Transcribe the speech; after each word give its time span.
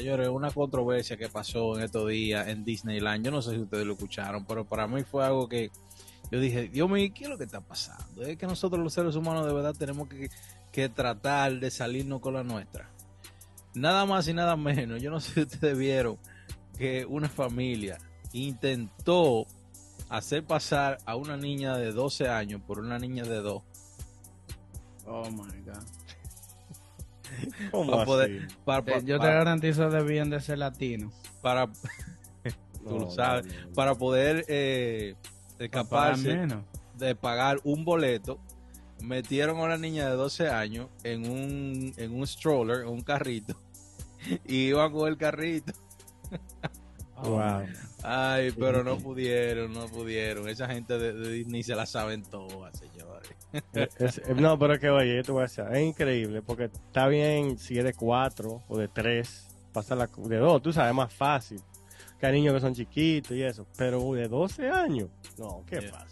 Señores, 0.00 0.28
una 0.28 0.50
controversia 0.50 1.18
que 1.18 1.28
pasó 1.28 1.76
en 1.76 1.84
estos 1.84 2.08
días 2.08 2.48
en 2.48 2.64
Disneyland. 2.64 3.22
Yo 3.22 3.30
no 3.30 3.42
sé 3.42 3.50
si 3.50 3.58
ustedes 3.58 3.84
lo 3.84 3.92
escucharon, 3.92 4.46
pero 4.46 4.64
para 4.64 4.86
mí 4.86 5.02
fue 5.02 5.26
algo 5.26 5.46
que 5.46 5.70
yo 6.30 6.40
dije, 6.40 6.68
Dios 6.68 6.88
mío, 6.88 7.10
¿qué 7.14 7.24
es 7.24 7.28
lo 7.28 7.36
que 7.36 7.44
está 7.44 7.60
pasando? 7.60 8.22
Es 8.22 8.38
que 8.38 8.46
nosotros 8.46 8.82
los 8.82 8.94
seres 8.94 9.14
humanos 9.14 9.44
de 9.44 9.52
verdad 9.52 9.74
tenemos 9.78 10.08
que, 10.08 10.30
que 10.72 10.88
tratar 10.88 11.60
de 11.60 11.70
salirnos 11.70 12.22
con 12.22 12.32
la 12.32 12.42
nuestra. 12.42 12.88
Nada 13.74 14.06
más 14.06 14.26
y 14.26 14.32
nada 14.32 14.56
menos. 14.56 15.02
Yo 15.02 15.10
no 15.10 15.20
sé 15.20 15.34
si 15.34 15.40
ustedes 15.42 15.76
vieron 15.76 16.16
que 16.78 17.04
una 17.04 17.28
familia 17.28 17.98
intentó 18.32 19.44
hacer 20.08 20.44
pasar 20.44 20.96
a 21.04 21.14
una 21.14 21.36
niña 21.36 21.76
de 21.76 21.92
12 21.92 22.26
años 22.26 22.62
por 22.66 22.78
una 22.78 22.98
niña 22.98 23.24
de 23.24 23.42
2. 23.42 23.62
Oh 25.04 25.30
my 25.30 25.60
god. 25.62 25.99
¿Cómo 27.70 27.90
Para 27.90 28.02
así? 28.02 28.06
poder, 28.10 28.48
para, 28.64 28.96
Eh, 28.98 29.02
Yo 29.04 29.16
te 29.16 29.18
para- 29.26 29.34
garantizo 29.34 29.90
debían 29.90 30.30
de 30.30 30.40
ser 30.40 30.58
latino. 30.58 31.12
para- 31.42 31.66
tú 32.84 32.84
No, 32.84 32.98
lo 32.98 33.10
sabes, 33.10 33.46
no, 33.46 33.68
no. 33.68 33.72
para 33.74 33.94
poder 33.94 34.44
eh, 34.48 35.14
escaparse 35.58 36.34
menos. 36.34 36.64
de 36.98 37.14
pagar 37.14 37.58
un 37.64 37.84
boleto, 37.84 38.38
metieron 39.02 39.58
a 39.58 39.62
una 39.64 39.76
niña 39.78 40.08
de 40.08 40.16
12 40.16 40.48
años 40.48 40.88
en 41.04 41.30
un, 41.30 41.92
en 41.96 42.14
un 42.14 42.26
stroller, 42.26 42.82
en 42.82 42.88
un 42.88 43.00
carrito, 43.02 43.54
y 44.46 44.66
iban 44.68 44.92
con 44.92 45.08
el 45.08 45.16
carrito. 45.16 45.72
Wow. 47.22 47.66
Ay, 48.02 48.50
pero 48.58 48.82
no 48.82 48.96
pudieron, 48.98 49.72
no 49.74 49.86
pudieron. 49.86 50.48
Esa 50.48 50.66
gente 50.68 50.98
de, 50.98 51.12
de 51.12 51.30
Disney 51.32 51.62
se 51.62 51.74
la 51.74 51.84
saben 51.86 52.22
todas, 52.22 52.78
señores. 52.78 53.30
Es- 53.74 54.18
es- 54.18 54.36
no, 54.36 54.58
pero 54.58 54.74
es 54.74 54.80
que 54.80 54.88
oye, 54.90 55.16
yo 55.16 55.22
te 55.22 55.32
voy 55.32 55.40
a 55.40 55.42
decir, 55.42 55.64
es 55.70 55.80
increíble, 55.82 56.40
porque 56.42 56.64
está 56.64 57.08
bien 57.08 57.58
si 57.58 57.78
es 57.78 57.84
de 57.84 57.92
cuatro 57.94 58.62
o 58.68 58.78
de 58.78 58.88
tres, 58.88 59.48
pasa 59.72 59.94
la 59.94 60.06
de 60.16 60.36
dos, 60.38 60.62
tú 60.62 60.72
sabes, 60.72 60.90
es 60.90 60.96
más 60.96 61.12
fácil. 61.12 61.60
Que 62.18 62.26
hay 62.26 62.32
niños 62.34 62.54
que 62.54 62.60
son 62.60 62.74
chiquitos 62.74 63.32
y 63.36 63.42
eso, 63.42 63.66
pero 63.76 64.12
de 64.12 64.28
12 64.28 64.68
años, 64.70 65.08
no, 65.38 65.64
¿qué 65.66 65.80
Yeah. 65.80 65.90
pasa? 65.90 66.06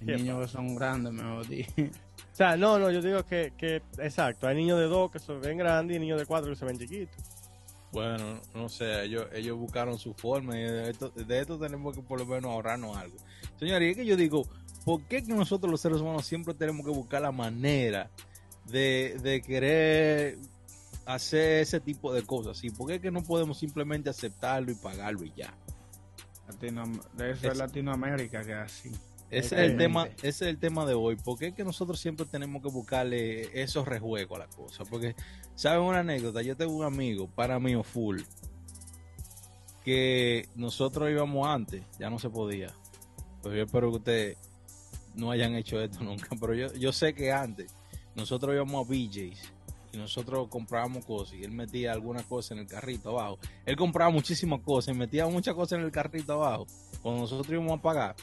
Hay 0.00 0.06
¿Qué 0.06 0.16
niños 0.16 0.40
que 0.42 0.48
son 0.48 0.74
grandes, 0.74 1.12
mejor 1.12 1.46
dicho. 1.48 1.70
O 1.78 2.36
sea, 2.36 2.56
no, 2.56 2.80
no, 2.80 2.90
yo 2.90 3.00
digo 3.00 3.24
que, 3.24 3.52
que, 3.56 3.80
exacto, 3.98 4.48
hay 4.48 4.56
niños 4.56 4.78
de 4.80 4.86
dos 4.86 5.10
que 5.12 5.20
se 5.20 5.32
ven 5.34 5.56
grandes 5.58 5.96
y 5.96 6.00
niños 6.00 6.18
de 6.18 6.26
cuatro 6.26 6.50
que 6.50 6.56
se 6.56 6.64
ven 6.64 6.76
chiquitos. 6.78 7.14
Bueno, 7.94 8.40
no 8.54 8.68
sé, 8.68 9.04
ellos, 9.04 9.26
ellos 9.32 9.56
buscaron 9.56 9.98
su 9.98 10.12
forma 10.14 10.58
y 10.58 10.62
de 10.64 10.90
esto, 10.90 11.10
de 11.10 11.38
esto 11.40 11.58
tenemos 11.58 11.94
que 11.94 12.02
por 12.02 12.18
lo 12.18 12.26
menos 12.26 12.50
ahorrarnos 12.50 12.96
algo. 12.96 13.16
Señores, 13.58 13.90
es 13.92 13.96
que 13.96 14.04
yo 14.04 14.16
digo, 14.16 14.42
¿por 14.84 15.02
qué 15.04 15.22
que 15.24 15.32
nosotros 15.32 15.70
los 15.70 15.80
seres 15.80 16.00
humanos 16.00 16.26
siempre 16.26 16.54
tenemos 16.54 16.84
que 16.84 16.90
buscar 16.92 17.22
la 17.22 17.30
manera 17.32 18.10
de, 18.66 19.16
de 19.22 19.40
querer 19.42 20.38
hacer 21.06 21.60
ese 21.62 21.78
tipo 21.80 22.12
de 22.12 22.24
cosas? 22.24 22.58
¿sí? 22.58 22.70
¿Por 22.70 22.88
qué 22.88 23.00
que 23.00 23.10
no 23.12 23.22
podemos 23.22 23.58
simplemente 23.58 24.10
aceptarlo 24.10 24.72
y 24.72 24.74
pagarlo 24.74 25.24
y 25.24 25.32
ya? 25.36 25.54
Latino- 26.48 27.00
de 27.16 27.30
eso 27.30 27.46
Es- 27.46 27.52
es 27.52 27.58
Latinoamérica 27.58 28.42
que 28.44 28.52
es 28.52 28.58
así. 28.58 28.90
Ese 29.38 29.54
es 29.56 29.70
el 29.70 29.76
tema, 29.76 30.06
ese 30.18 30.28
es 30.28 30.42
el 30.42 30.58
tema 30.58 30.86
de 30.86 30.94
hoy. 30.94 31.16
¿Por 31.16 31.38
qué 31.38 31.48
es 31.48 31.54
que 31.54 31.64
nosotros 31.64 31.98
siempre 31.98 32.26
tenemos 32.26 32.62
que 32.62 32.68
buscarle 32.68 33.60
esos 33.60 33.86
rejuegos 33.86 34.36
a 34.36 34.46
la 34.46 34.48
cosa? 34.48 34.84
Porque, 34.84 35.16
¿saben 35.54 35.82
una 35.82 36.00
anécdota? 36.00 36.42
Yo 36.42 36.56
tengo 36.56 36.72
un 36.72 36.84
amigo, 36.84 37.28
para 37.28 37.58
mí, 37.58 37.74
full, 37.82 38.20
que 39.84 40.48
nosotros 40.54 41.10
íbamos 41.10 41.46
antes, 41.48 41.82
ya 41.98 42.10
no 42.10 42.18
se 42.18 42.30
podía. 42.30 42.72
Pero 43.42 43.56
yo 43.56 43.64
espero 43.64 43.90
que 43.90 43.96
ustedes 43.96 44.38
no 45.14 45.30
hayan 45.30 45.54
hecho 45.54 45.80
esto 45.80 46.00
nunca. 46.04 46.28
Pero 46.40 46.54
yo, 46.54 46.72
yo 46.74 46.92
sé 46.92 47.14
que 47.14 47.32
antes 47.32 47.74
nosotros 48.14 48.54
íbamos 48.54 48.86
a 48.86 48.90
BJ's 48.90 49.52
y 49.92 49.96
nosotros 49.96 50.48
comprábamos 50.48 51.04
cosas 51.04 51.34
y 51.34 51.44
él 51.44 51.52
metía 51.52 51.92
algunas 51.92 52.24
cosas 52.24 52.52
en 52.52 52.58
el 52.58 52.66
carrito 52.66 53.10
abajo. 53.10 53.38
Él 53.64 53.76
compraba 53.76 54.10
muchísimas 54.10 54.60
cosas 54.60 54.94
y 54.94 54.98
metía 54.98 55.26
muchas 55.26 55.54
cosas 55.54 55.78
en 55.78 55.84
el 55.84 55.92
carrito 55.92 56.32
abajo. 56.32 56.66
Cuando 57.02 57.22
nosotros 57.22 57.48
íbamos 57.50 57.78
a 57.78 57.82
pagar, 57.82 58.16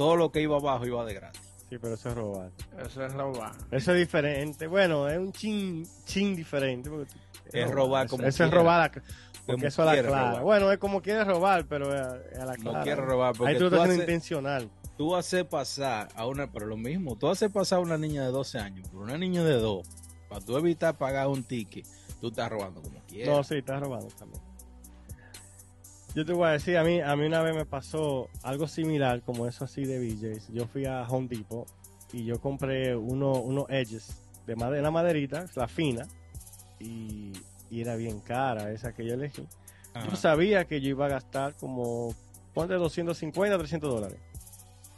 todo 0.00 0.16
lo 0.16 0.32
que 0.32 0.40
iba 0.40 0.56
abajo 0.56 0.86
iba 0.86 1.04
de 1.04 1.12
gratis. 1.12 1.42
Sí, 1.68 1.76
pero 1.78 1.92
eso 1.94 2.08
es 2.08 2.14
robar. 2.14 2.50
Eso 2.86 3.04
es 3.04 3.12
robar. 3.12 3.52
Eso 3.70 3.92
es 3.92 3.98
diferente. 3.98 4.66
Bueno, 4.66 5.06
es 5.10 5.18
un 5.18 5.30
chin, 5.30 5.86
chin 6.06 6.34
diferente. 6.34 6.88
porque- 6.88 7.12
Es 7.52 7.70
robar 7.70 8.08
como 8.08 8.24
Eso 8.24 8.44
es 8.44 8.50
robar, 8.50 8.80
a- 8.80 8.90
Como 8.92 9.04
porque 9.46 9.66
eso 9.66 9.82
a 9.82 9.84
la 9.84 9.92
clara. 10.02 10.28
robar. 10.30 10.42
Bueno, 10.42 10.72
es 10.72 10.78
como 10.78 11.02
quieres 11.02 11.26
robar, 11.26 11.66
pero 11.66 11.92
a, 11.92 12.12
a 12.40 12.44
la 12.46 12.56
No 12.56 12.62
clara. 12.70 12.82
quiero 12.82 13.04
robar 13.04 13.34
porque 13.36 13.52
Ahí 13.52 13.58
tú 13.58 13.64
lo 13.64 13.70
tú 13.70 13.76
estás 13.82 13.94
intencional. 13.98 14.70
tú 14.96 15.14
haces 15.14 15.44
pasar 15.44 16.08
a 16.14 16.26
una, 16.26 16.50
pero 16.50 16.66
lo 16.66 16.78
mismo, 16.78 17.16
tú 17.16 17.28
haces 17.28 17.50
pasar 17.52 17.78
a 17.80 17.82
una 17.82 17.98
niña 17.98 18.24
de 18.24 18.30
12 18.32 18.58
años 18.58 18.88
por 18.88 19.02
una 19.02 19.18
niña 19.18 19.44
de 19.44 19.54
2, 19.54 19.86
para 20.30 20.40
tú 20.44 20.56
evitar 20.56 20.96
pagar 20.96 21.26
un 21.28 21.42
ticket, 21.44 21.86
tú 22.22 22.28
estás 22.28 22.48
robando 22.50 22.80
como 22.80 23.00
quieras. 23.06 23.36
No, 23.36 23.44
sí, 23.44 23.56
estás 23.56 23.80
robando 23.80 24.08
también. 24.18 24.40
Yo 26.14 26.24
te 26.24 26.32
voy 26.32 26.48
a 26.48 26.52
decir, 26.52 26.76
a 26.76 26.82
mí, 26.82 27.00
a 27.00 27.14
mí 27.14 27.26
una 27.26 27.40
vez 27.40 27.54
me 27.54 27.64
pasó 27.64 28.28
algo 28.42 28.66
similar 28.66 29.22
como 29.22 29.46
eso 29.46 29.64
así 29.64 29.84
de 29.84 30.00
BJ's. 30.00 30.48
Yo 30.52 30.66
fui 30.66 30.84
a 30.84 31.02
Home 31.02 31.28
Depot 31.28 31.68
y 32.12 32.24
yo 32.24 32.40
compré 32.40 32.96
uno, 32.96 33.32
unos 33.34 33.66
edges 33.68 34.20
de 34.46 34.56
madera, 34.56 34.82
la 34.82 34.90
maderita, 34.90 35.46
la 35.54 35.68
fina, 35.68 36.06
y, 36.80 37.32
y 37.70 37.80
era 37.80 37.94
bien 37.94 38.20
cara 38.20 38.72
esa 38.72 38.92
que 38.92 39.04
yo 39.06 39.14
elegí. 39.14 39.46
Ajá. 39.94 40.08
Yo 40.08 40.16
sabía 40.16 40.64
que 40.64 40.80
yo 40.80 40.88
iba 40.88 41.06
a 41.06 41.10
gastar 41.10 41.54
como, 41.54 42.14
ponte 42.54 42.74
250, 42.74 43.58
300 43.58 43.94
dólares. 43.94 44.18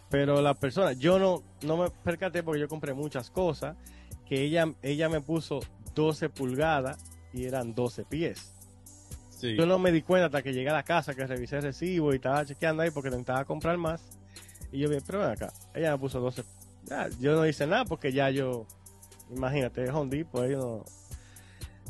Pero 0.08 0.40
la 0.40 0.54
persona, 0.54 0.92
yo 0.92 1.18
no, 1.18 1.42
no 1.62 1.76
me 1.76 1.90
percaté 1.90 2.42
porque 2.42 2.60
yo 2.60 2.68
compré 2.68 2.94
muchas 2.94 3.30
cosas, 3.30 3.76
que 4.26 4.42
ella, 4.42 4.72
ella 4.82 5.08
me 5.10 5.20
puso 5.20 5.60
12 5.94 6.30
pulgadas 6.30 6.98
y 7.34 7.44
eran 7.44 7.74
12 7.74 8.04
pies. 8.04 8.54
Sí. 9.42 9.56
Yo 9.56 9.66
no 9.66 9.76
me 9.80 9.90
di 9.90 10.02
cuenta 10.02 10.26
hasta 10.26 10.40
que 10.40 10.52
llegué 10.52 10.70
a 10.70 10.72
la 10.72 10.84
casa, 10.84 11.14
que 11.16 11.26
revisé 11.26 11.56
el 11.56 11.62
recibo 11.64 12.12
y 12.12 12.16
estaba 12.16 12.44
chequeando 12.46 12.84
ahí 12.84 12.92
porque 12.92 13.08
intentaba 13.08 13.44
comprar 13.44 13.76
más. 13.76 14.00
Y 14.70 14.78
yo 14.78 14.88
vi, 14.88 14.98
pero 15.04 15.18
ven 15.18 15.30
acá, 15.30 15.52
ella 15.74 15.90
me 15.90 15.98
puso 15.98 16.20
12. 16.20 16.44
Ya, 16.84 17.08
yo 17.18 17.34
no 17.34 17.44
hice 17.44 17.66
nada 17.66 17.84
porque 17.84 18.12
ya 18.12 18.30
yo, 18.30 18.66
imagínate, 19.32 19.82
es 19.82 19.90
Home 19.90 20.16
Depot, 20.16 20.44
ellos 20.44 20.64
no, 20.64 20.84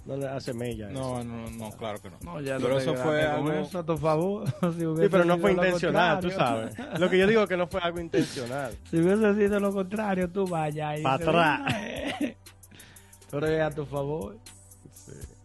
no 0.06 0.16
le 0.16 0.28
hace 0.28 0.54
mella. 0.54 0.88
eso. 0.90 0.98
No, 0.98 1.22
no, 1.22 1.50
no, 1.50 1.70
claro 1.72 2.00
que 2.00 2.08
no. 2.08 2.16
No, 2.22 2.40
ya 2.40 2.56
Pero 2.56 2.78
eso 2.78 2.94
fue 2.94 3.22
algo- 3.22 3.52
eso 3.52 3.80
a 3.80 3.84
tu 3.84 3.98
favor. 3.98 4.44
Si 4.72 4.78
Sí, 4.80 5.08
pero 5.10 5.26
no 5.26 5.36
fue 5.36 5.52
lo 5.52 5.62
intencional, 5.62 6.20
tú 6.20 6.30
sabes. 6.30 6.74
Lo 6.98 7.10
que 7.10 7.18
yo 7.18 7.26
digo 7.26 7.42
es 7.42 7.48
que 7.50 7.58
no 7.58 7.66
fue 7.66 7.82
algo 7.82 8.00
intencional. 8.00 8.74
Si 8.90 8.96
hubiese 8.96 9.34
sido 9.34 9.60
lo 9.60 9.74
contrario, 9.74 10.26
tú 10.30 10.46
vayas 10.46 11.00
y 11.00 11.02
Pa' 11.02 11.18
dices, 11.18 11.28
atrás. 11.28 11.74
Pero 13.30 13.46
es 13.46 13.60
a 13.60 13.70
tu 13.70 13.84
favor. 13.84 14.38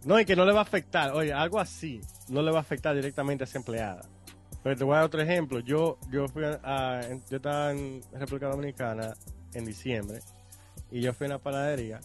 No, 0.08 0.18
y 0.18 0.24
que 0.24 0.34
no 0.34 0.46
le 0.46 0.52
va 0.52 0.60
a 0.60 0.62
afectar. 0.62 1.12
Oye, 1.12 1.34
algo 1.34 1.60
así 1.60 2.00
no 2.30 2.40
le 2.40 2.50
va 2.50 2.56
a 2.56 2.60
afectar 2.62 2.94
directamente 2.94 3.44
a 3.44 3.46
esa 3.46 3.58
empleada. 3.58 4.08
Pero 4.62 4.74
te 4.74 4.82
voy 4.82 4.94
a 4.94 4.96
dar 4.96 5.04
otro 5.04 5.20
ejemplo. 5.20 5.60
Yo, 5.60 5.98
yo 6.10 6.26
fui 6.28 6.44
a, 6.46 7.02
yo 7.28 7.36
estaba 7.36 7.72
en 7.72 8.00
República 8.14 8.48
Dominicana 8.48 9.12
en 9.52 9.66
diciembre 9.66 10.20
y 10.90 11.02
yo 11.02 11.12
fui 11.12 11.26
a 11.26 11.28
una 11.28 11.38
panadería 11.38 12.00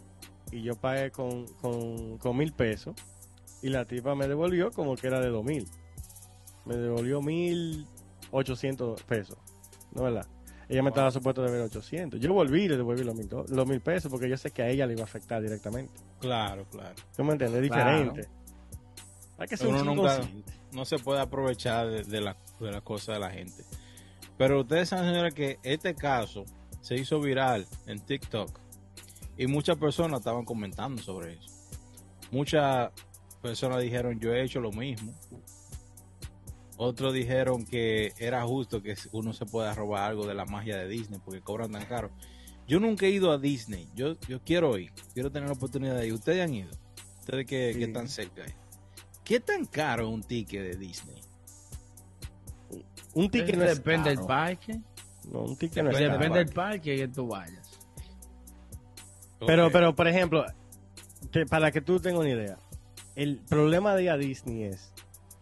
y 0.52 0.64
yo 0.64 0.76
pagué 0.76 1.12
con, 1.12 1.48
con, 1.62 2.18
con 2.18 2.36
mil 2.36 2.52
pesos 2.52 2.94
y 3.62 3.70
la 3.70 3.86
tipa 3.86 4.16
me 4.16 4.28
devolvió 4.28 4.70
como 4.72 4.98
que 4.98 5.08
era 5.08 5.22
de 5.22 5.30
dos 5.30 5.46
mil. 5.46 5.66
Me 6.66 6.76
devolvió 6.76 7.22
mil 7.22 7.88
ochocientos 8.32 9.02
pesos. 9.04 9.38
¿No 9.94 10.04
verdad? 10.04 10.28
Ella 10.74 10.84
me 10.84 10.90
estaba 10.90 11.12
supuesto 11.12 11.44
de 11.44 11.52
ver 11.52 11.62
800. 11.62 12.20
Yo 12.20 12.34
volví 12.34 12.64
y 12.64 12.68
le 12.70 12.78
devolví 12.78 13.04
los 13.04 13.16
mil, 13.16 13.30
los 13.30 13.68
mil 13.68 13.80
pesos 13.80 14.10
porque 14.12 14.28
yo 14.28 14.38
sé 14.38 14.52
que 14.52 14.64
a 14.64 14.70
ella 14.70 14.86
le 14.88 14.94
iba 14.94 15.02
a 15.02 15.06
afectar 15.06 15.42
directamente. 15.42 15.94
Claro, 16.20 16.66
claro. 16.72 16.96
¿Tú 17.16 17.24
me 17.24 17.34
entiendes? 17.34 17.62
Es 17.64 17.70
Claro. 17.70 17.98
diferente. 18.00 18.30
Hay 19.38 19.48
que 19.48 19.58
ser 19.58 19.68
Uno 19.68 19.82
un 19.82 19.98
nunca-. 19.98 20.22
No 20.72 20.86
se 20.86 20.98
puede 20.98 21.22
aprovechar 21.22 21.88
de, 21.90 22.04
de 22.04 22.22
la, 22.22 22.36
de 22.60 22.72
las 22.72 22.82
cosas 22.82 23.16
de 23.16 23.20
la 23.20 23.30
gente. 23.30 23.64
Pero 24.38 24.62
ustedes 24.62 24.90
saben, 24.90 25.06
señores, 25.12 25.34
que 25.36 25.60
este 25.62 25.94
caso 25.94 26.44
se 26.82 26.96
hizo 26.96 27.20
viral 27.22 27.68
en 27.86 28.00
TikTok 28.00 28.50
y 29.38 29.46
muchas 29.48 29.78
personas 29.78 30.22
estaban 30.22 30.44
comentando 30.46 31.02
sobre 31.04 31.34
eso. 31.34 31.52
Muchas 32.32 32.92
personas 33.44 33.80
dijeron, 33.82 34.20
yo 34.20 34.34
he 34.34 34.44
hecho 34.44 34.60
lo 34.60 34.72
mismo. 34.72 35.14
Otros 36.78 37.14
dijeron 37.14 37.66
que 37.66 38.14
era 38.18 38.44
justo 38.44 38.82
que 38.82 38.96
uno 39.12 39.32
se 39.34 39.46
pueda 39.46 39.74
robar 39.76 40.10
algo 40.10 40.26
de 40.26 40.34
la 40.34 40.46
magia 40.46 40.78
de 40.78 40.88
Disney 40.88 41.20
porque 41.24 41.42
cobran 41.42 41.72
tan 41.72 41.86
caro. 41.86 42.10
Yo 42.68 42.80
nunca 42.80 43.06
he 43.06 43.10
ido 43.12 43.32
a 43.32 43.38
Disney. 43.38 43.88
Yo, 43.96 44.16
yo 44.28 44.42
quiero 44.42 44.78
ir. 44.78 44.92
Quiero 45.14 45.32
tener 45.32 45.50
la 45.50 45.54
oportunidad 45.56 45.96
de 45.96 46.08
ir. 46.08 46.14
¿Ustedes 46.14 46.42
han 46.44 46.54
ido? 46.54 46.70
¿Ustedes 47.20 47.46
que, 47.46 47.74
Sí. 47.74 47.80
que 47.80 47.86
están 47.86 48.08
cerca? 48.10 48.44
ahí? 48.44 48.54
¿Qué 49.24 49.40
tan 49.40 49.66
caro 49.66 50.08
es 50.08 50.14
un 50.14 50.24
ticket 50.24 50.64
de 50.64 50.76
Disney? 50.78 51.22
Un 53.14 53.30
ticket 53.30 53.56
no 53.56 53.64
es 53.66 53.78
depende 53.78 54.10
del 54.10 54.26
parque. 54.26 54.80
No, 55.32 55.42
un 55.42 55.56
ticket 55.56 55.84
no 55.84 55.92
es 55.92 55.98
Depende 55.98 56.08
caro. 56.08 56.20
Depende 56.20 56.40
del 56.46 56.54
parque 56.54 56.96
que 56.98 57.08
tú 57.08 57.28
vayas. 57.28 57.80
Pero, 59.46 59.70
pero, 59.72 59.94
por 59.96 60.08
ejemplo, 60.08 60.46
te- 61.32 61.46
para 61.46 61.72
que 61.72 61.82
tú 61.82 62.00
tengas 62.00 62.22
una 62.22 62.30
idea, 62.30 62.58
el 63.16 63.38
problema 63.38 63.94
de 63.96 64.04
ir 64.04 64.10
a 64.10 64.18
Disney 64.18 64.64
es 64.64 64.93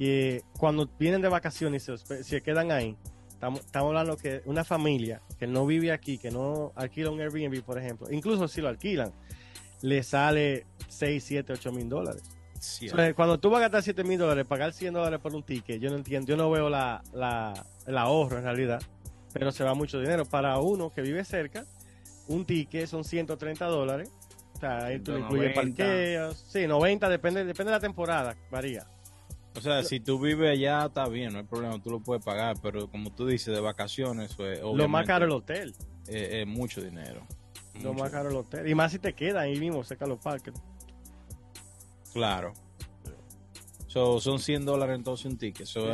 que 0.01 0.44
cuando 0.57 0.89
vienen 0.98 1.21
de 1.21 1.27
vacaciones 1.27 1.88
y 1.88 2.24
se, 2.24 2.42
quedan 2.42 2.71
ahí, 2.71 2.98
estamos, 3.30 3.62
hablando 3.71 4.18
que 4.18 4.42
una 4.45 4.63
familia 4.63 5.21
que 5.38 5.45
no 5.45 5.68
vive 5.68 5.92
aquí, 5.92 6.18
que 6.18 6.31
no 6.31 6.71
alquila 6.75 7.12
un 7.12 7.21
Airbnb, 7.21 7.62
por 7.62 7.77
ejemplo, 7.77 8.07
incluso 8.09 8.48
si 8.48 8.62
lo 8.62 8.69
alquilan, 8.69 9.13
le 9.83 10.01
sale 10.01 10.65
6, 10.88 11.24
7, 11.24 11.53
8 11.53 11.71
mil 11.71 11.88
dólares. 11.88 12.24
Entonces, 12.81 13.13
cuando 13.13 13.39
tú 13.39 13.51
vas 13.51 13.59
a 13.59 13.62
gastar 13.62 13.83
7 13.83 14.03
mil 14.03 14.18
dólares, 14.18 14.44
pagar 14.48 14.74
100 14.74 14.92
dólares 14.92 15.19
por 15.19 15.36
un 15.36 15.44
ticket, 15.44 15.80
yo 15.80 15.92
no 15.92 15.98
entiendo, 15.98 16.27
yo 16.27 16.36
no 16.36 16.50
veo 16.50 16.68
la, 16.68 17.03
la, 17.13 17.53
el 17.86 17.95
ahorro 17.95 18.39
en 18.39 18.44
realidad, 18.45 18.81
pero 19.33 19.51
se 19.51 19.63
va 19.63 19.75
mucho 19.75 20.00
dinero. 20.00 20.25
Para 20.25 20.57
uno 20.57 20.89
que 20.89 21.03
vive 21.03 21.24
cerca, 21.24 21.63
un 22.27 22.44
ticket 22.44 22.88
son 22.88 23.03
130 23.03 23.68
dólares. 23.68 24.09
O 24.56 24.59
sea, 24.59 24.86
ahí 24.86 25.00
tú 25.00 25.15
incluyes 25.15 25.53
190. 25.53 25.62
parqueos. 25.62 26.44
Sí, 26.50 26.65
90, 26.65 27.07
depende, 27.07 27.45
depende 27.45 27.69
de 27.69 27.77
la 27.77 27.81
temporada, 27.81 28.36
varía. 28.50 28.88
O 29.56 29.62
sea, 29.62 29.83
si 29.83 30.00
tú 30.00 30.18
vives 30.19 30.50
allá, 30.50 30.86
está 30.86 31.07
bien, 31.09 31.33
no 31.33 31.39
hay 31.39 31.45
problema, 31.45 31.81
tú 31.81 31.89
lo 31.92 32.00
puedes 32.00 32.24
pagar, 32.24 32.56
pero 32.62 32.89
como 32.89 33.12
tú 33.12 33.27
dices, 33.27 33.53
de 33.53 33.59
vacaciones, 33.59 34.31
eso 34.31 34.48
es, 34.50 34.62
Lo 34.62 34.88
más 34.88 35.06
caro 35.06 35.25
el 35.25 35.31
hotel. 35.31 35.75
es, 36.07 36.33
es 36.33 36.48
mucho 36.48 36.81
dinero. 36.81 37.21
Lo 37.81 37.94
más 37.94 38.12
caro 38.12 38.30
el 38.30 38.36
hotel. 38.36 38.68
Y 38.68 38.75
más 38.75 38.92
si 38.92 39.00
te 39.00 39.13
quedan 39.13 39.44
ahí 39.44 39.59
mismo, 39.59 39.83
cerca 39.83 40.06
de 40.06 40.09
los 40.09 40.19
parques. 40.19 40.53
Claro. 42.13 42.53
So, 43.88 44.21
son 44.21 44.39
100 44.39 44.65
dólares 44.65 44.95
entonces 44.95 45.25
un 45.25 45.38
ticket. 45.38 45.65
So, 45.68 45.86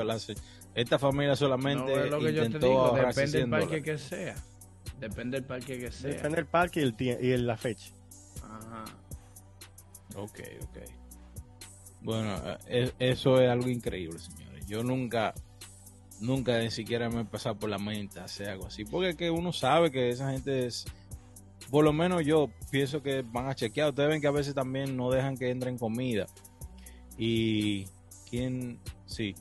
esta 0.76 1.00
familia 1.00 1.36
solamente 1.36 1.96
No, 1.96 2.04
es 2.04 2.12
lo 2.12 2.20
que 2.20 2.34
yo 2.34 2.42
te 2.42 2.46
intentó 2.46 2.68
digo, 2.68 2.82
ahorrarse 2.86 3.22
depende 3.22 3.38
del 3.40 3.48
100 3.48 3.50
parque 3.50 3.66
dólares. 3.82 3.84
que 3.84 4.16
sea. 4.16 4.36
Depende 5.00 5.38
del 5.38 5.46
parque 5.48 5.80
que 5.80 5.92
sea. 5.92 6.10
Depende 6.12 6.36
del 6.36 6.46
parque 6.46 6.80
y, 6.82 6.84
el 6.84 6.96
y 7.26 7.32
el- 7.32 7.48
la 7.48 7.58
fecha. 7.58 7.90
Ajá. 8.44 8.86
Ok, 10.16 10.40
ok. 10.62 10.78
Bueno, 12.08 12.40
eh, 12.68 12.94
eso 13.00 13.42
es 13.42 13.50
algo 13.50 13.68
increíble, 13.68 14.18
señores. 14.18 14.66
Yo 14.66 14.82
nunca, 14.82 15.34
nunca 16.22 16.58
ni 16.60 16.72
siquiera 16.72 17.10
me 17.10 17.20
he 17.20 17.26
pasado 17.26 17.60
por 17.60 17.70
la 17.70 17.80
mente 17.80 18.22
hacer 18.22 18.48
algo 18.48 18.68
así. 18.68 18.86
Porque 18.86 19.10
es 19.10 19.16
que 19.18 19.30
uno 19.30 19.52
sabe 19.52 19.92
que 19.92 20.08
esa 20.08 20.32
gente 20.32 20.66
es, 20.66 20.86
por 21.70 21.84
lo 21.84 21.92
menos 21.92 22.26
yo 22.26 22.50
pienso 22.72 23.04
que 23.04 23.24
van 23.24 23.50
a 23.50 23.56
chequear. 23.56 23.90
Ustedes 23.90 24.08
ven 24.08 24.22
que 24.22 24.28
a 24.28 24.32
veces 24.32 24.56
también 24.56 24.96
no 24.96 25.12
dejan 25.12 25.36
que 25.36 25.50
entren 25.50 25.78
comida. 25.78 26.28
Y 27.18 27.88
quién, 28.30 28.80
sí, 29.06 29.36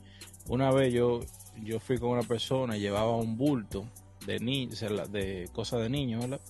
una 0.49 0.69
vez 0.69 0.93
yo, 0.93 1.21
yo 1.63 1.79
fui 1.79 1.97
con 1.97 2.09
una 2.09 2.23
persona, 2.23 2.75
llevaba 2.75 3.15
un 3.15 3.37
bulto 3.37 3.89
de 4.25 4.39
ni, 4.39 4.67
de 4.67 5.49
cosas 5.53 5.83
de 5.83 5.89
niños, 5.89 6.19
¿verdad? 6.19 6.41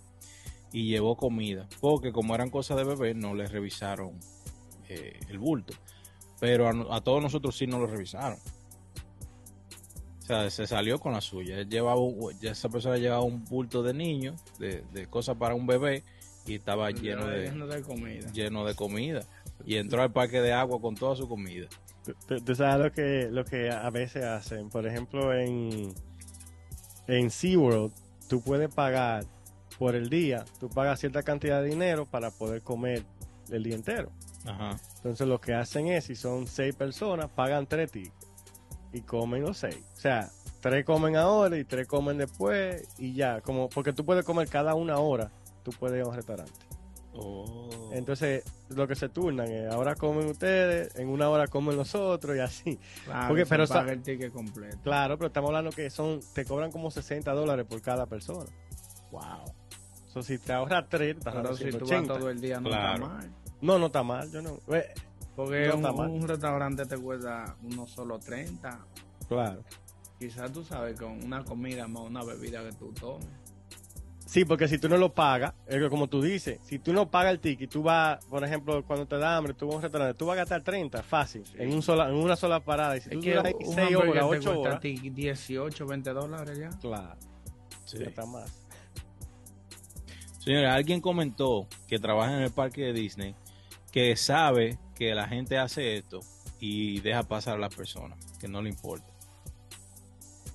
Y 0.73 0.89
llevó 0.89 1.15
comida. 1.15 1.69
Porque 1.79 2.11
como 2.11 2.33
eran 2.33 2.49
cosas 2.49 2.75
de 2.77 2.85
bebé, 2.85 3.13
no 3.13 3.35
les 3.35 3.51
revisaron 3.51 4.17
eh, 4.89 5.19
el 5.29 5.37
bulto. 5.37 5.75
Pero 6.39 6.67
a, 6.67 6.97
a 6.97 7.01
todos 7.01 7.21
nosotros 7.21 7.57
sí 7.57 7.67
nos 7.67 7.79
lo 7.79 7.87
revisaron. 7.87 8.37
O 10.21 10.25
sea, 10.27 10.49
se 10.49 10.67
salió 10.67 10.99
con 10.99 11.13
la 11.13 11.21
suya. 11.21 11.57
Él 11.59 11.69
llevaba, 11.69 11.99
un- 12.01 12.37
ya 12.41 12.51
esa 12.51 12.67
persona 12.69 12.97
llevaba 12.97 13.21
un 13.23 13.45
bulto 13.45 13.81
de 13.81 13.93
niño, 13.93 14.35
de, 14.59 14.83
de 14.91 15.07
cosas 15.07 15.37
para 15.37 15.55
un 15.55 15.65
bebé, 15.65 16.03
y 16.45 16.55
estaba 16.55 16.91
lleno 16.91 17.25
de, 17.27 17.43
Lleno 17.49 17.67
de 17.67 17.81
comida. 17.81 18.31
lleno 18.33 18.65
de 18.65 18.75
comida. 18.75 19.21
Y 19.65 19.75
entró 19.77 20.01
al 20.01 20.11
parque 20.11 20.41
de 20.41 20.53
agua 20.53 20.79
con 20.81 20.95
toda 20.95 21.15
su 21.15 21.27
comida. 21.27 21.67
Tú 22.45 22.55
sabes 22.55 22.85
lo 22.85 22.91
que, 22.91 23.27
lo 23.31 23.43
que 23.45 23.69
a 23.69 23.89
veces 23.89 24.23
hacen. 24.23 24.69
Por 24.69 24.85
ejemplo, 24.87 25.33
en, 25.33 25.93
en 27.07 27.29
SeaWorld, 27.31 27.91
tú 28.29 28.41
puedes 28.41 28.73
pagar 28.73 29.25
por 29.77 29.95
el 29.95 30.09
día, 30.09 30.45
tú 30.59 30.69
pagas 30.69 30.99
cierta 30.99 31.23
cantidad 31.23 31.61
de 31.61 31.69
dinero 31.69 32.05
para 32.05 32.31
poder 32.31 32.61
comer 32.63 33.03
el 33.49 33.63
día 33.63 33.75
entero. 33.75 34.11
Ajá. 34.45 34.77
Entonces 34.97 35.27
lo 35.27 35.39
que 35.39 35.53
hacen 35.53 35.87
es, 35.87 36.05
si 36.05 36.15
son 36.15 36.47
seis 36.47 36.75
personas, 36.75 37.29
pagan 37.29 37.65
tres 37.67 37.91
tickets 37.91 38.27
y 38.93 39.01
comen 39.01 39.41
los 39.43 39.57
seis. 39.57 39.77
O 39.95 39.99
sea, 39.99 40.29
tres 40.61 40.85
comen 40.85 41.15
ahora 41.15 41.57
y 41.57 41.63
tres 41.63 41.87
comen 41.87 42.17
después 42.17 42.87
y 42.97 43.13
ya, 43.13 43.41
como 43.41 43.69
porque 43.69 43.93
tú 43.93 44.03
puedes 44.05 44.25
comer 44.25 44.47
cada 44.49 44.73
una 44.75 44.97
hora, 44.97 45.31
tú 45.63 45.71
puedes 45.79 45.97
ir 45.97 46.03
a 46.03 46.09
un 46.09 46.15
restaurante. 46.15 46.53
Oh. 47.19 47.89
Entonces, 47.93 48.43
lo 48.69 48.87
que 48.87 48.95
se 48.95 49.09
turnan 49.09 49.47
es, 49.51 49.71
ahora 49.73 49.95
comen 49.95 50.27
ustedes, 50.27 50.95
en 50.97 51.09
una 51.09 51.29
hora 51.29 51.47
comen 51.47 51.75
los 51.75 51.95
otros 51.95 52.35
y 52.37 52.39
así. 52.39 52.79
Claro, 53.05 53.27
Porque- 53.29 53.45
pero 53.47 53.65
sa- 53.65 53.75
paga 53.75 53.93
el 53.93 54.03
ticket 54.03 54.31
completo. 54.31 54.77
Claro, 54.83 55.17
pero 55.17 55.27
estamos 55.27 55.47
hablando 55.49 55.71
que 55.71 55.89
son, 55.89 56.19
te 56.35 56.45
cobran 56.45 56.71
como 56.71 56.91
60 56.91 57.31
dólares 57.33 57.65
por 57.67 57.81
cada 57.81 58.05
persona. 58.05 58.49
wow. 59.11 59.51
So, 60.07 60.21
si 60.23 60.37
te 60.39 60.51
ahorras 60.53 60.85
tres, 60.89 61.19
te 61.19 61.29
ahorrando 61.29 61.55
si 61.55 61.65
tú 61.69 61.79
vas 61.79 61.87
180. 61.89 62.17
todo 62.19 62.29
el 62.29 62.41
día 62.41 62.59
no 62.59 62.69
Claro. 62.69 63.03
está 63.05 63.07
mal. 63.15 63.31
No, 63.61 63.79
no 63.79 63.87
está 63.87 64.03
mal, 64.03 64.31
yo 64.31 64.41
no. 64.41 64.57
eh, 64.73 64.93
Porque 65.35 65.67
No 65.67 65.75
un, 65.75 65.79
está 65.85 65.91
mal. 65.93 66.09
un 66.09 66.27
restaurante 66.27 66.85
te 66.85 66.97
cuesta 66.97 67.55
uno 67.63 67.87
solo 67.87 68.19
30. 68.19 68.79
claro. 69.27 69.63
Quizás 70.19 70.51
tú 70.51 70.63
sabes 70.63 70.99
con 70.99 71.23
una 71.23 71.43
comida 71.43 71.87
más 71.87 72.01
una 72.03 72.23
bebida 72.23 72.63
que 72.63 72.71
tú 72.75 72.91
tomes. 72.91 73.27
Sí, 74.25 74.43
porque 74.45 74.67
si 74.67 74.77
tú 74.79 74.89
no 74.89 74.97
lo 74.97 75.13
pagas, 75.13 75.53
es 75.67 75.77
que 75.79 75.89
como 75.89 76.07
tú 76.07 76.21
dices, 76.23 76.59
si 76.63 76.79
tú 76.79 76.91
no 76.91 77.09
pagas 77.09 77.31
el 77.33 77.39
ticket, 77.39 77.69
tú 77.69 77.83
vas, 77.83 78.25
por 78.25 78.43
ejemplo, 78.43 78.83
cuando 78.83 79.05
te 79.05 79.15
da 79.17 79.37
hambre, 79.37 79.53
tú 79.53 79.67
vas 79.67 79.75
a 79.75 79.77
un 79.77 79.83
restaurante, 79.83 80.17
tú 80.17 80.25
vas 80.25 80.33
a 80.33 80.37
gastar 80.39 80.63
30, 80.63 81.03
fácil, 81.03 81.45
Sí. 81.45 81.53
en, 81.59 81.71
un 81.71 81.81
sola, 81.83 82.09
en 82.09 82.15
una 82.15 82.35
sola 82.35 82.59
parada. 82.59 82.97
Y 82.97 83.01
si 83.01 83.09
Es 83.09 83.15
tú 83.15 83.21
que 83.21 83.29
duras 83.35 83.45
ahí 83.45 83.53
un 83.59 83.75
6 83.75 83.87
hamburger 83.87 84.09
horas, 84.09 84.13
te 84.13 84.21
8 84.23 84.29
cuesta 84.31 84.49
a 84.51 84.57
horas, 84.57 84.79
ti 84.81 85.09
18, 85.11 85.85
20 85.85 86.09
dólares 86.13 86.57
ya. 86.57 86.69
claro, 86.81 87.15
Sí. 87.85 87.97
ya 87.99 88.05
está 88.05 88.25
más. 88.25 88.67
Señores, 90.39 90.69
alguien 90.69 90.99
comentó 91.01 91.67
que 91.87 91.99
trabaja 91.99 92.33
en 92.37 92.41
el 92.43 92.51
parque 92.51 92.81
de 92.81 92.93
Disney 92.93 93.35
que 93.91 94.15
sabe 94.15 94.77
que 94.95 95.13
la 95.15 95.27
gente 95.27 95.57
hace 95.57 95.97
esto 95.97 96.19
y 96.59 97.01
deja 97.01 97.23
pasar 97.23 97.55
a 97.55 97.59
las 97.59 97.73
personas, 97.75 98.19
que 98.39 98.47
no 98.47 98.61
le 98.61 98.69
importa. 98.69 99.07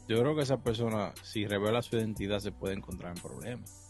Yo 0.08 0.20
creo 0.20 0.34
que 0.34 0.43
esa 0.43 0.58
persona, 0.58 1.12
si 1.23 1.46
revela 1.46 1.81
su 1.81 1.96
identidad, 1.96 2.40
se 2.40 2.52
puede 2.52 2.75
encontrar 2.75 3.17
en 3.17 3.23
problemas. 3.23 3.88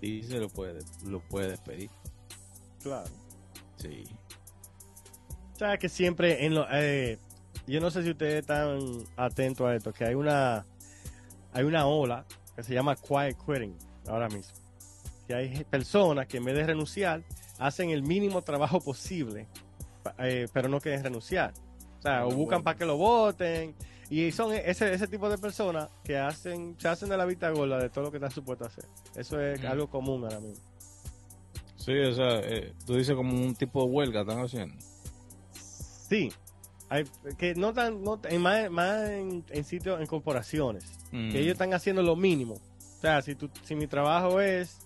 Y 0.00 0.22
se 0.22 0.38
lo 0.38 0.48
puede, 0.48 0.84
lo 1.06 1.20
puede 1.20 1.50
despedir. 1.50 1.90
Claro. 2.82 3.10
Sí. 3.76 4.04
O 5.54 5.58
sea, 5.58 5.78
que 5.78 5.88
siempre 5.88 6.44
en 6.44 6.54
lo, 6.54 6.66
eh, 6.70 7.18
yo 7.66 7.80
no 7.80 7.90
sé 7.90 8.02
si 8.02 8.10
ustedes 8.10 8.42
están 8.42 8.78
atentos 9.16 9.66
a 9.66 9.74
esto, 9.74 9.92
que 9.92 10.04
hay 10.04 10.14
una, 10.14 10.66
hay 11.52 11.64
una 11.64 11.86
ola 11.86 12.26
que 12.54 12.62
se 12.62 12.74
llama 12.74 12.94
quiet 12.94 13.36
quitting 13.44 13.76
ahora 14.06 14.28
mismo. 14.28 14.54
Que 15.26 15.34
hay 15.34 15.64
personas 15.64 16.26
que 16.26 16.36
en 16.36 16.44
vez 16.44 16.54
de 16.54 16.66
renunciar, 16.66 17.24
hacen 17.58 17.90
el 17.90 18.02
mínimo 18.02 18.42
trabajo 18.42 18.80
posible, 18.80 19.46
eh, 20.18 20.48
pero 20.52 20.68
no 20.68 20.80
quieren 20.80 21.02
renunciar. 21.02 21.52
O 21.98 22.02
sea, 22.02 22.22
o 22.22 22.26
Bueno, 22.26 22.36
buscan 22.38 22.56
bueno. 22.58 22.64
para 22.64 22.78
que 22.78 22.84
lo 22.84 22.96
voten. 22.96 23.74
Y 24.08 24.30
son 24.30 24.52
ese, 24.54 24.92
ese 24.94 25.08
tipo 25.08 25.28
de 25.28 25.36
personas 25.36 25.88
que 26.04 26.16
hacen, 26.16 26.76
se 26.78 26.86
hacen 26.88 27.08
de 27.08 27.16
la 27.16 27.24
vista 27.24 27.50
gorda 27.50 27.78
de 27.78 27.88
todo 27.88 28.04
lo 28.04 28.10
que 28.12 28.18
están 28.18 28.30
supuestos 28.30 28.68
a 28.68 28.70
hacer. 28.70 28.84
Eso 29.16 29.40
es 29.40 29.64
algo 29.64 29.88
común 29.88 30.22
ahora 30.22 30.38
mismo. 30.38 30.62
Sí, 31.76 31.92
o 31.98 32.12
sea, 32.14 32.38
eh, 32.40 32.72
tú 32.86 32.94
dices 32.94 33.14
como 33.16 33.32
un 33.34 33.54
tipo 33.56 33.84
de 33.84 33.90
huelga 33.90 34.20
están 34.20 34.40
haciendo. 34.40 34.76
Sí, 36.08 36.32
hay, 36.88 37.04
que 37.38 37.54
no 37.56 37.72
tan, 37.72 38.02
no, 38.04 38.20
más, 38.38 38.70
más 38.70 39.08
en, 39.10 39.44
en 39.50 39.64
sitios, 39.64 40.00
en 40.00 40.06
corporaciones, 40.06 40.84
Mm. 41.12 41.30
que 41.32 41.40
ellos 41.40 41.52
están 41.52 41.72
haciendo 41.74 42.02
lo 42.02 42.14
mínimo. 42.16 42.54
O 42.54 43.00
sea, 43.00 43.22
si, 43.22 43.34
tú, 43.34 43.48
si 43.64 43.74
mi 43.76 43.86
trabajo 43.86 44.40
es 44.40 44.78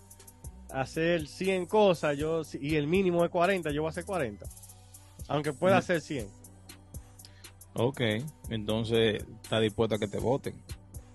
hacer 0.72 1.26
100 1.26 1.66
cosas 1.66 2.16
yo 2.16 2.42
y 2.60 2.76
el 2.76 2.86
mínimo 2.86 3.24
es 3.24 3.30
40, 3.30 3.70
yo 3.70 3.82
voy 3.82 3.88
a 3.88 3.90
hacer 3.90 4.04
40. 4.04 4.46
Aunque 5.28 5.52
pueda 5.52 5.76
Mm. 5.76 5.78
hacer 5.78 6.00
100. 6.00 6.28
Ok, 7.74 8.00
entonces 8.48 9.24
está 9.42 9.60
dispuesto 9.60 9.94
a 9.94 9.98
que 9.98 10.08
te 10.08 10.18
voten. 10.18 10.60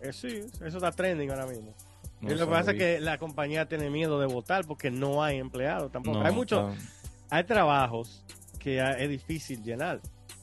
Eh, 0.02 0.14
sí, 0.14 0.28
eso 0.66 0.78
está 0.78 0.92
trending 0.92 1.30
ahora 1.30 1.46
mismo. 1.48 1.74
No 2.22 2.32
y 2.32 2.36
lo 2.36 2.46
que 2.46 2.52
pasa 2.52 2.72
es 2.72 2.78
que 2.78 3.00
la 3.02 3.18
compañía 3.18 3.68
tiene 3.68 3.90
miedo 3.90 4.20
de 4.20 4.26
votar 4.26 4.66
porque 4.66 4.90
no 4.90 5.22
hay 5.24 5.38
empleados 5.38 5.92
tampoco. 5.92 6.20
No, 6.20 6.26
hay 6.26 6.34
mucho, 6.34 6.70
está- 6.72 6.84
hay 7.30 7.44
trabajos 7.44 8.24
que 8.58 8.80
es 8.98 9.10
difícil 9.10 9.62
llenar. 9.64 10.00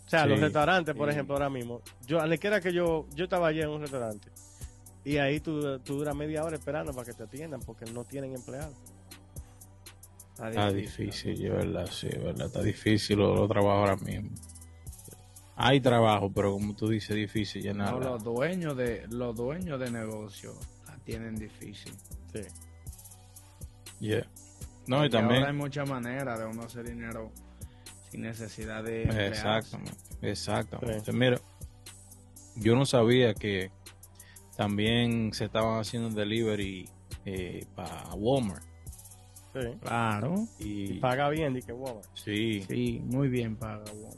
O 0.06 0.08
sea, 0.12 0.24
Sí, 0.24 0.28
los 0.28 0.40
restaurantes, 0.40 0.94
por 0.94 1.08
sí. 1.08 1.12
ejemplo, 1.12 1.34
ahora 1.34 1.48
mismo. 1.48 1.80
Yo, 2.06 2.20
a 2.20 2.26
la 2.26 2.36
que 2.36 2.46
era 2.46 2.60
que 2.60 2.72
yo, 2.74 3.06
yo 3.14 3.24
estaba 3.24 3.48
allí 3.48 3.62
en 3.62 3.70
un 3.70 3.80
restaurante. 3.80 4.28
Y 5.04 5.16
ahí 5.16 5.40
tú, 5.40 5.78
tú 5.80 5.96
duras 5.96 6.14
media 6.14 6.44
hora 6.44 6.54
esperando 6.56 6.92
para 6.92 7.06
que 7.06 7.14
te 7.14 7.22
atiendan 7.22 7.60
porque 7.60 7.86
no 7.86 8.04
tienen 8.04 8.34
empleados. 8.34 8.74
Está 10.32 10.72
difícil, 10.72 11.36
yo, 11.36 11.52
verdad, 11.52 11.86
sí, 11.90 12.08
verdad, 12.08 12.46
está 12.46 12.62
difícil 12.62 13.18
los, 13.18 13.38
los 13.38 13.48
trabajos 13.48 13.90
ahora 13.90 13.96
mismo. 13.96 14.30
Hay 15.56 15.80
trabajo, 15.80 16.32
pero 16.32 16.52
como 16.52 16.74
tú 16.74 16.88
dices, 16.88 17.14
difícil 17.14 17.62
llenar. 17.62 17.92
No, 17.92 18.00
los 18.00 18.24
dueños 18.24 18.76
de 18.76 19.06
los 19.10 19.36
dueños 19.36 19.78
de 19.78 19.90
negocio 19.90 20.54
la 20.86 20.96
tienen 21.04 21.36
difícil. 21.36 21.92
Sí. 22.32 22.42
Yeah. 24.00 24.26
No, 24.86 25.04
y 25.04 25.10
también. 25.10 25.40
ahora 25.40 25.50
hay 25.52 25.56
muchas 25.56 25.88
maneras 25.88 26.38
de 26.38 26.46
uno 26.46 26.62
hacer 26.62 26.88
dinero 26.88 27.30
sin 28.10 28.22
necesidad 28.22 28.82
de. 28.82 29.02
Exactamente, 29.28 29.92
exactamente. 30.22 31.12
Sí. 31.12 31.16
Mira, 31.16 31.40
yo 32.56 32.74
no 32.74 32.84
sabía 32.84 33.34
que 33.34 33.70
también 34.56 35.32
se 35.32 35.44
estaban 35.44 35.78
haciendo 35.78 36.10
delivery 36.10 36.88
eh, 37.24 37.64
para 37.74 38.12
Walmart. 38.14 38.71
Sí. 39.54 39.68
Claro. 39.82 40.34
Y, 40.58 40.92
Y 40.92 40.98
paga 40.98 41.28
bien, 41.28 41.54
di 41.54 41.62
que 41.62 41.72
wow. 41.72 42.00
sí, 42.14 42.62
Sí, 42.62 43.00
muy 43.04 43.28
bien 43.28 43.56
paga. 43.56 43.84
Walmart. 43.92 44.16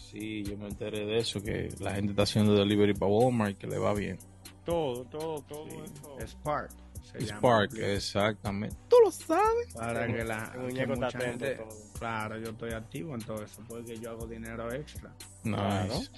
sí, 0.00 0.44
yo 0.44 0.56
me 0.56 0.68
enteré 0.68 1.04
de 1.06 1.18
eso, 1.18 1.40
que 1.42 1.68
la 1.80 1.94
gente 1.94 2.12
está 2.12 2.22
haciendo 2.22 2.54
delivery 2.54 2.94
para 2.94 3.10
Walmart 3.12 3.52
y 3.52 3.54
que 3.54 3.66
le 3.66 3.78
va 3.78 3.92
bien. 3.94 4.18
Todo, 4.64 5.04
todo, 5.04 5.40
todo 5.42 5.66
Sí. 5.68 5.76
eso. 5.84 6.26
Spark. 6.26 6.70
Se 7.06 7.20
llama. 7.24 7.38
Spark, 7.38 7.74
exactamente. 7.78 8.76
Tú 8.88 8.96
lo 9.04 9.10
sabes. 9.10 9.74
Para 9.74 10.06
que 10.06 10.24
la 10.24 10.52
El 10.54 10.60
muñeco 10.60 10.94
mucha 10.96 11.18
gente, 11.18 11.54
todo. 11.54 11.68
claro, 11.98 12.38
yo 12.38 12.50
estoy 12.50 12.72
activo 12.72 13.14
en 13.14 13.20
todo 13.22 13.42
eso, 13.42 13.62
porque 13.68 13.96
yo 13.98 14.10
hago 14.10 14.26
dinero 14.26 14.72
extra. 14.72 15.12
Claro. 15.42 15.94
Nice. 15.94 16.10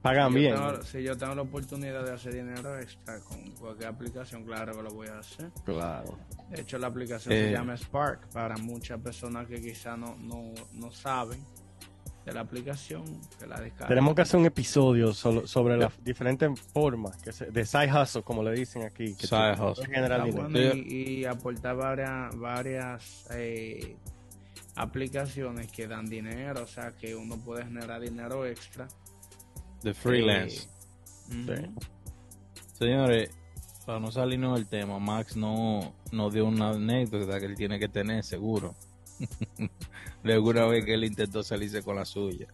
Pagan 0.00 0.32
Si 0.32 0.34
yo 0.34 0.40
bien. 0.40 0.54
tengo- 0.56 0.82
si 0.82 1.02
yo 1.04 1.16
tengo 1.16 1.34
la 1.36 1.42
oportunidad 1.42 2.04
de 2.04 2.12
hacer 2.12 2.34
dinero 2.34 2.76
extra 2.78 3.20
con 3.20 3.50
cualquier 3.52 3.88
aplicación, 3.88 4.44
claro 4.44 4.74
que 4.76 4.82
lo 4.82 4.90
voy 4.90 5.06
a 5.08 5.18
hacer. 5.20 5.50
Claro. 5.64 6.18
De 6.50 6.60
hecho, 6.60 6.76
la 6.78 6.88
aplicación 6.88 7.32
Eh. 7.32 7.44
se 7.46 7.50
llama 7.52 7.76
Spark 7.76 8.28
para 8.30 8.56
muchas 8.56 9.00
personas 9.00 9.46
que 9.46 9.60
quizá 9.62 9.96
no, 9.96 10.16
no, 10.18 10.52
no 10.72 10.90
saben 10.90 11.40
de 12.24 12.32
la 12.32 12.40
aplicación, 12.40 13.02
que 13.38 13.46
la 13.46 13.58
descarguen. 13.60 13.88
Tenemos 13.88 14.14
que 14.14 14.22
hacer 14.22 14.38
un 14.40 14.46
episodio 14.46 15.12
solo- 15.12 15.46
sobre 15.46 15.76
las 15.76 15.92
diferentes 16.04 16.60
formas 16.72 17.16
que 17.16 17.32
se- 17.32 17.46
de 17.50 17.66
side 17.66 17.90
hustle, 17.92 18.22
como 18.22 18.42
le 18.42 18.52
dicen 18.52 18.82
aquí. 18.82 19.14
Que 19.16 19.26
Side 19.26 19.52
hustle. 19.60 19.84
Está 19.84 20.24
dinero. 20.24 20.48
bueno 20.48 20.72
Sí. 20.72 20.86
y, 20.88 21.20
y 21.20 21.24
aportar 21.24 21.76
varias, 21.76 22.36
varias 22.38 23.26
eh, 23.32 23.96
aplicaciones 24.76 25.70
que 25.70 25.86
dan 25.88 26.06
dinero, 26.08 26.62
o 26.62 26.66
sea 26.66 26.92
que 26.92 27.14
uno 27.16 27.36
puede 27.36 27.64
generar 27.64 28.00
dinero 28.00 28.46
extra. 28.46 28.86
De 29.82 29.92
freelance. 29.94 30.68
Eh, 31.30 31.68
ujú. 31.68 31.74
Señores, 32.78 33.30
para 33.84 33.98
no 34.00 34.10
salirnos 34.12 34.54
del 34.58 34.68
tema, 34.68 34.98
Max 34.98 35.36
no 35.36 35.92
nos 36.12 36.32
dio 36.32 36.46
una 36.46 36.70
anécdota 36.70 37.40
que 37.40 37.46
él 37.46 37.56
tiene 37.56 37.78
que 37.78 37.88
tener 37.88 38.22
seguro. 38.24 38.74
de 40.24 40.32
alguna 40.32 40.66
vez 40.66 40.84
que 40.84 40.94
él 40.94 41.04
intentó 41.04 41.42
salirse 41.42 41.82
con 41.82 41.96
la 41.96 42.04
suya. 42.04 42.48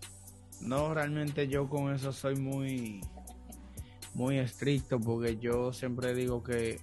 No, 0.60 0.92
realmente 0.92 1.48
yo 1.48 1.68
con 1.68 1.94
eso 1.94 2.12
soy 2.12 2.36
muy, 2.36 3.00
muy 4.14 4.38
estricto 4.38 4.98
porque 4.98 5.38
yo 5.38 5.72
siempre 5.72 6.14
digo 6.14 6.42
que 6.42 6.80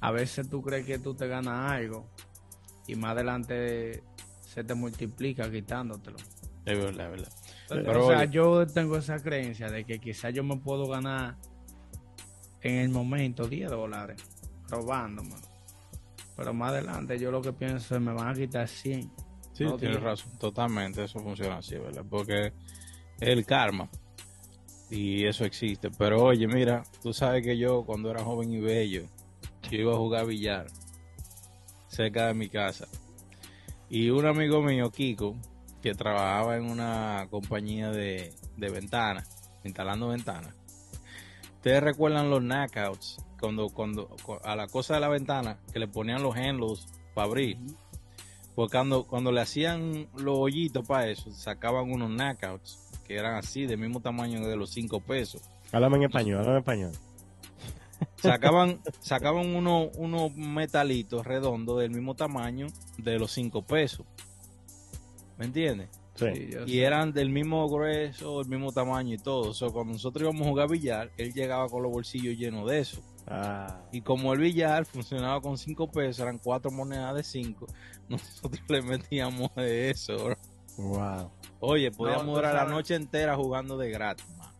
a 0.00 0.10
veces 0.10 0.48
tú 0.48 0.62
crees 0.62 0.84
que 0.84 0.98
tú 0.98 1.14
te 1.14 1.28
ganas 1.28 1.72
algo 1.72 2.06
y 2.86 2.96
más 2.96 3.12
adelante 3.12 4.02
se 4.40 4.64
te 4.64 4.74
multiplica 4.74 5.50
quitándotelo. 5.50 6.18
Es 6.64 6.78
verdad, 6.78 7.14
es 7.14 7.70
verdad. 7.70 7.96
o 7.96 8.08
sea, 8.08 8.18
oye. 8.18 8.30
yo 8.30 8.66
tengo 8.66 8.96
esa 8.96 9.22
creencia 9.22 9.70
de 9.70 9.84
que 9.84 9.98
quizás 10.00 10.34
yo 10.34 10.42
me 10.44 10.56
puedo 10.56 10.86
ganar 10.86 11.36
en 12.62 12.76
el 12.76 12.88
momento 12.88 13.46
10 13.46 13.70
dólares 13.70 14.22
robándome. 14.68 15.36
Pero 16.36 16.52
más 16.52 16.70
adelante 16.72 17.18
yo 17.18 17.30
lo 17.30 17.40
que 17.40 17.52
pienso 17.52 17.94
es 17.94 18.00
me 18.00 18.12
van 18.12 18.28
a 18.28 18.34
quitar 18.34 18.66
100. 18.68 19.10
Sí, 19.52 19.64
No, 19.64 19.76
tienes 19.76 20.00
razón, 20.00 20.36
totalmente, 20.38 21.04
eso 21.04 21.20
funciona 21.20 21.58
así, 21.58 21.76
¿verdad? 21.76 22.04
Porque 22.08 22.46
es 23.20 23.28
el 23.28 23.46
karma 23.46 23.88
y 24.90 25.26
eso 25.26 25.44
existe. 25.44 25.90
Pero 25.96 26.24
oye, 26.24 26.46
mira, 26.48 26.82
tú 27.02 27.12
sabes 27.12 27.44
que 27.44 27.56
yo 27.56 27.84
cuando 27.84 28.10
era 28.10 28.24
joven 28.24 28.52
y 28.52 28.60
bello, 28.60 29.04
yo 29.70 29.78
iba 29.78 29.92
a 29.92 29.96
jugar 29.96 30.26
billar 30.26 30.66
cerca 31.88 32.26
de 32.26 32.34
mi 32.34 32.48
casa. 32.48 32.86
Y 33.88 34.10
un 34.10 34.26
amigo 34.26 34.60
mío, 34.62 34.90
Kiko, 34.90 35.36
que 35.80 35.94
trabajaba 35.94 36.56
en 36.56 36.68
una 36.68 37.28
compañía 37.30 37.90
de, 37.90 38.32
de 38.56 38.70
ventanas, 38.70 39.28
instalando 39.62 40.08
ventanas. 40.08 40.54
¿Ustedes 41.64 41.82
recuerdan 41.82 42.28
los 42.28 42.42
knockouts? 42.42 43.16
Cuando, 43.40 43.70
cuando, 43.70 44.08
cu- 44.22 44.36
a 44.44 44.54
la 44.54 44.66
cosa 44.66 44.96
de 44.96 45.00
la 45.00 45.08
ventana, 45.08 45.56
que 45.72 45.78
le 45.78 45.88
ponían 45.88 46.22
los 46.22 46.36
handles 46.36 46.84
para 47.14 47.26
abrir. 47.26 47.56
Pues 48.54 48.70
cuando, 48.70 49.04
cuando 49.04 49.32
le 49.32 49.40
hacían 49.40 50.06
los 50.14 50.36
hoyitos 50.36 50.86
para 50.86 51.08
eso, 51.08 51.30
sacaban 51.30 51.90
unos 51.90 52.10
knockouts 52.10 53.00
que 53.06 53.16
eran 53.16 53.36
así, 53.36 53.64
del 53.64 53.78
mismo 53.78 54.00
tamaño 54.00 54.46
de 54.46 54.56
los 54.56 54.72
cinco 54.72 55.00
pesos. 55.00 55.40
Háblame 55.72 55.96
en 55.96 56.02
español, 56.02 56.40
háblame 56.40 56.56
en 56.56 56.60
español. 56.60 56.92
Sacaban, 58.16 58.80
sacaban 59.00 59.56
unos 59.56 59.88
unos 59.96 60.34
metalitos 60.36 61.24
redondos 61.26 61.80
del 61.80 61.92
mismo 61.92 62.14
tamaño 62.14 62.66
de 62.98 63.18
los 63.18 63.32
cinco 63.32 63.62
pesos. 63.62 64.04
¿Me 65.38 65.46
entiendes? 65.46 65.88
Sí. 66.14 66.50
Y 66.66 66.78
eran 66.80 67.12
del 67.12 67.28
mismo 67.30 67.68
grueso, 67.68 68.40
el 68.40 68.48
mismo 68.48 68.70
tamaño 68.72 69.14
y 69.14 69.18
todo. 69.18 69.50
O 69.50 69.54
sea, 69.54 69.68
cuando 69.70 69.94
nosotros 69.94 70.22
íbamos 70.22 70.46
a 70.46 70.50
jugar 70.50 70.68
billar, 70.68 71.10
él 71.16 71.32
llegaba 71.32 71.68
con 71.68 71.82
los 71.82 71.90
bolsillos 71.90 72.36
llenos 72.36 72.70
de 72.70 72.78
eso. 72.78 73.00
Ah, 73.26 73.80
Y 73.90 74.00
como 74.02 74.32
el 74.32 74.38
billar 74.40 74.84
funcionaba 74.84 75.40
con 75.40 75.56
cinco 75.58 75.90
pesos, 75.90 76.20
eran 76.20 76.38
cuatro 76.38 76.70
monedas 76.70 77.14
de 77.16 77.24
cinco, 77.24 77.66
nosotros 78.08 78.62
le 78.68 78.82
metíamos 78.82 79.52
de 79.56 79.90
eso. 79.90 80.16
bro. 80.24 80.36
wow. 80.76 81.30
Oye, 81.60 81.90
podíamos 81.90 82.26
durar 82.26 82.54
la 82.54 82.64
noche 82.66 82.94
entera 82.94 83.34
jugando 83.36 83.76
de 83.78 83.90
gratis, 83.90 84.26
man. 84.36 84.52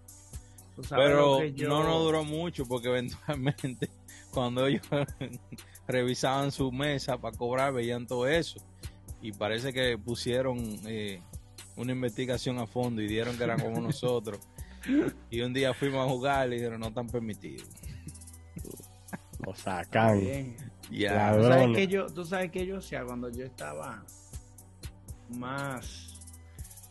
Pero 0.90 1.44
yo- 1.44 1.68
no 1.68 1.84
nos 1.84 2.02
duró 2.02 2.24
mucho 2.24 2.66
porque 2.66 2.88
eventualmente 3.28 3.90
cuando 4.32 4.66
ellos 4.66 4.82
revisaban 5.86 6.50
su 6.50 6.72
mesa 6.72 7.18
para 7.18 7.36
cobrar 7.36 7.72
veían 7.72 8.06
todo 8.06 8.26
eso. 8.26 8.58
Y 9.20 9.32
parece 9.32 9.72
que 9.72 9.96
pusieron 9.98 10.58
eh, 10.86 11.20
una 11.76 11.92
investigación 11.92 12.58
a 12.58 12.66
fondo 12.66 13.02
y 13.02 13.08
dieron 13.08 13.36
que 13.36 13.44
eran 13.44 13.60
como 13.60 13.80
nosotros. 13.80 14.40
Y 15.30 15.40
un 15.40 15.54
día 15.54 15.72
fuimos 15.72 16.06
a 16.06 16.10
jugar 16.10 16.48
y 16.48 16.56
dijeron 16.56 16.78
no 16.78 16.88
están 16.88 17.06
permitidos. 17.06 17.66
Lo 19.38 19.54
sacan. 19.54 20.20
Ya. 20.90 21.34
¿Tú 21.34 21.42
sabes 21.42 21.74
que 21.74 21.86
yo, 21.86 22.06
tú 22.06 22.24
sabes 22.26 22.50
que 22.50 22.66
yo 22.66 22.76
hacía 22.76 23.02
cuando 23.02 23.30
yo 23.30 23.46
estaba 23.46 24.04
más, 25.30 26.20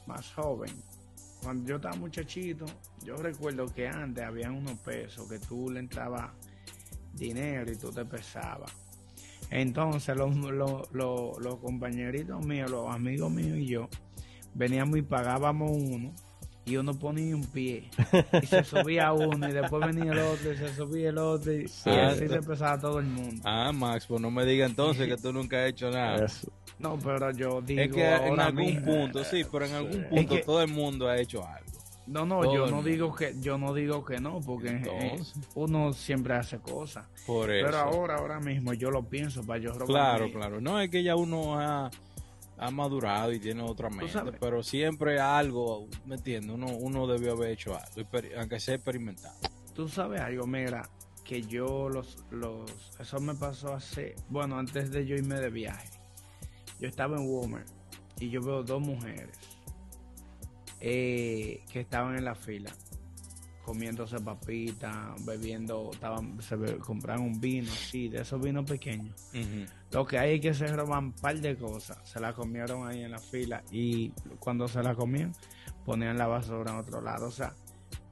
más 0.08 0.34
joven. 0.34 0.72
Cuando 1.42 1.70
yo 1.70 1.76
estaba 1.76 1.96
muchachito, 1.96 2.66
yo 3.04 3.18
recuerdo 3.18 3.68
que 3.68 3.88
antes 3.88 4.24
había 4.24 4.50
unos 4.50 4.80
pesos 4.80 5.30
que 5.30 5.40
tú 5.40 5.70
le 5.70 5.80
entrabas 5.80 6.32
dinero 7.14 7.72
y 7.72 7.76
tú 7.76 7.92
te 7.92 8.06
pesabas. 8.06 8.72
Entonces 9.50 10.16
los, 10.16 10.36
los, 10.36 10.92
los, 10.94 11.38
los 11.38 11.56
compañeritos 11.58 12.44
míos, 12.46 12.72
los 12.72 12.94
amigos 12.94 13.32
míos 13.32 13.58
y 13.58 13.68
yo, 13.68 13.90
veníamos 14.54 14.98
y 14.98 15.02
pagábamos 15.02 15.72
uno 15.72 16.14
y 16.66 16.78
uno 16.78 16.98
ponía 16.98 17.36
un 17.36 17.46
pie 17.46 17.90
y 18.42 18.46
se 18.46 18.64
subía 18.64 19.12
uno 19.12 19.50
y 19.50 19.52
después 19.52 19.86
venía 19.86 20.14
el 20.14 20.20
otro 20.20 20.54
y 20.54 20.58
se 20.58 20.74
subía 20.74 21.10
el 21.10 21.18
otro 21.18 21.52
y, 21.54 21.66
y 21.86 21.90
así 21.90 22.28
se 22.28 22.42
pesaba 22.42 22.80
todo 22.80 23.00
el 23.00 23.06
mundo. 23.06 23.42
Ah, 23.44 23.72
Max, 23.74 24.06
pues 24.08 24.22
no 24.22 24.32
me 24.32 24.46
diga 24.46 24.66
entonces 24.66 25.08
que 25.08 25.18
tú 25.18 25.34
nunca 25.34 25.62
has 25.64 25.70
hecho 25.72 25.90
nada. 25.92 26.26
Eso. 26.26 26.50
No, 26.80 26.98
pero 26.98 27.32
yo 27.32 27.62
digo 27.62 27.82
Es 27.82 27.92
que 27.94 28.16
en 28.28 28.40
algún 28.40 28.66
mismo- 28.66 28.86
punto, 28.94 29.24
sí, 29.26 29.44
pero 29.52 29.66
en 29.66 29.74
algún 29.74 30.02
Es 30.04 30.08
punto 30.08 30.36
que- 30.36 30.42
todo 30.42 30.62
el 30.62 30.70
mundo 30.70 31.08
ha 31.10 31.18
hecho 31.18 31.46
algo. 31.46 31.64
No, 32.06 32.26
no, 32.26 32.42
todo 32.42 32.54
yo 32.54 32.68
no 32.68 32.84
digo 32.84 33.16
que 33.16 33.34
yo 33.40 33.58
no 33.58 33.74
digo 33.74 34.04
que 34.04 34.20
no, 34.20 34.42
porque 34.42 34.68
eh, 34.70 34.82
Entonces. 34.84 35.34
uno 35.56 35.94
siempre 35.94 36.34
hace 36.34 36.60
cosas. 36.60 37.06
Por 37.26 37.50
eso. 37.50 37.66
Pero 37.66 37.78
ahora, 37.78 38.16
ahora 38.18 38.40
mismo 38.42 38.74
yo 38.74 38.92
lo 38.92 39.04
pienso 39.04 39.42
para 39.46 39.60
yo 39.60 39.72
robar. 39.72 39.88
Claro, 39.88 40.32
claro. 40.32 40.60
No 40.62 40.82
es 40.82 40.90
que 40.90 41.02
ya 41.02 41.16
uno 41.16 41.58
ha, 41.58 41.90
ha 42.64 42.72
madurado 42.72 43.34
y 43.34 43.40
tiene 43.40 43.62
otra 43.62 43.90
mente, 43.90 44.32
pero 44.40 44.64
siempre 44.64 45.20
algo, 45.20 45.88
¿me 46.06 46.16
entiendes? 46.16 46.52
Uno, 46.52 46.68
uno 46.68 47.08
debió 47.08 47.34
haber 47.34 47.52
hecho 47.52 47.76
algo, 47.76 48.10
aunque 48.38 48.60
sea 48.60 48.76
experimentado. 48.76 49.36
Tú 49.74 49.90
sabes 49.90 50.22
algo, 50.22 50.48
mira, 50.48 50.90
que 51.26 51.42
yo 51.42 51.90
los, 51.90 52.24
los, 52.32 52.72
eso 53.00 53.20
me 53.20 53.36
pasó 53.36 53.74
hace, 53.74 54.16
bueno, 54.30 54.58
antes 54.58 54.92
de 54.92 55.06
yo 55.06 55.16
irme 55.16 55.40
de 55.42 55.50
viaje. 55.50 55.90
Yo 56.80 56.88
estaba 56.88 57.18
en 57.18 57.28
Walmart 57.28 57.68
y 58.20 58.30
yo 58.30 58.42
veo 58.42 58.64
dos 58.64 58.82
mujeres 58.82 59.38
eh, 60.80 61.64
que 61.72 61.82
estaban 61.82 62.18
en 62.18 62.24
la 62.24 62.36
fila 62.36 62.72
comiéndose 63.64 64.20
papitas, 64.20 64.96
bebiendo, 65.26 65.90
estaban, 65.94 66.42
se 66.42 66.56
be- 66.56 66.78
compraron 66.78 67.26
un 67.26 67.40
vino, 67.40 67.72
sí, 67.72 68.10
de 68.10 68.22
esos 68.22 68.42
vinos 68.42 68.66
pequeños. 68.70 69.16
Lo 69.92 70.06
que 70.06 70.18
hay 70.20 70.36
es 70.36 70.42
que 70.42 70.54
se 70.54 70.68
roban 70.68 71.06
un 71.06 71.12
par 71.14 71.40
de 71.40 71.56
cosas. 71.58 71.98
Se 72.04 72.20
la 72.20 72.34
comieron 72.34 72.88
ahí 72.88 73.02
en 73.04 73.12
la 73.12 73.20
fila 73.20 73.64
y 73.72 74.10
cuando 74.40 74.68
se 74.68 74.84
la 74.84 74.96
comían, 74.96 75.34
ponían 75.86 76.18
la 76.18 76.28
basura 76.28 76.72
en 76.72 76.78
otro 76.78 77.02
lado. 77.02 77.28
O 77.28 77.32
sea, 77.32 77.54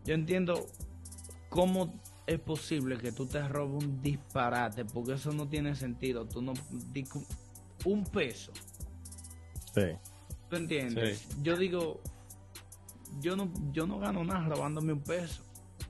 yo 0.05 0.13
entiendo 0.13 0.65
cómo 1.49 1.93
es 2.27 2.39
posible 2.39 2.97
que 2.97 3.11
tú 3.11 3.25
te 3.25 3.45
robes 3.47 3.83
un 3.83 4.01
disparate, 4.01 4.85
porque 4.85 5.13
eso 5.13 5.31
no 5.33 5.47
tiene 5.49 5.75
sentido. 5.75 6.25
Tú 6.25 6.41
no. 6.41 6.53
Un 7.83 8.05
peso. 8.05 8.51
Sí. 9.73 9.81
¿Tú 10.49 10.55
entiendes? 10.55 11.27
Yo 11.41 11.57
digo. 11.57 11.99
Yo 13.19 13.35
no, 13.35 13.51
yo 13.71 13.85
no 13.85 13.99
gano 13.99 14.23
nada 14.23 14.47
robándome 14.47 14.93
un 14.93 15.01
peso. 15.01 15.43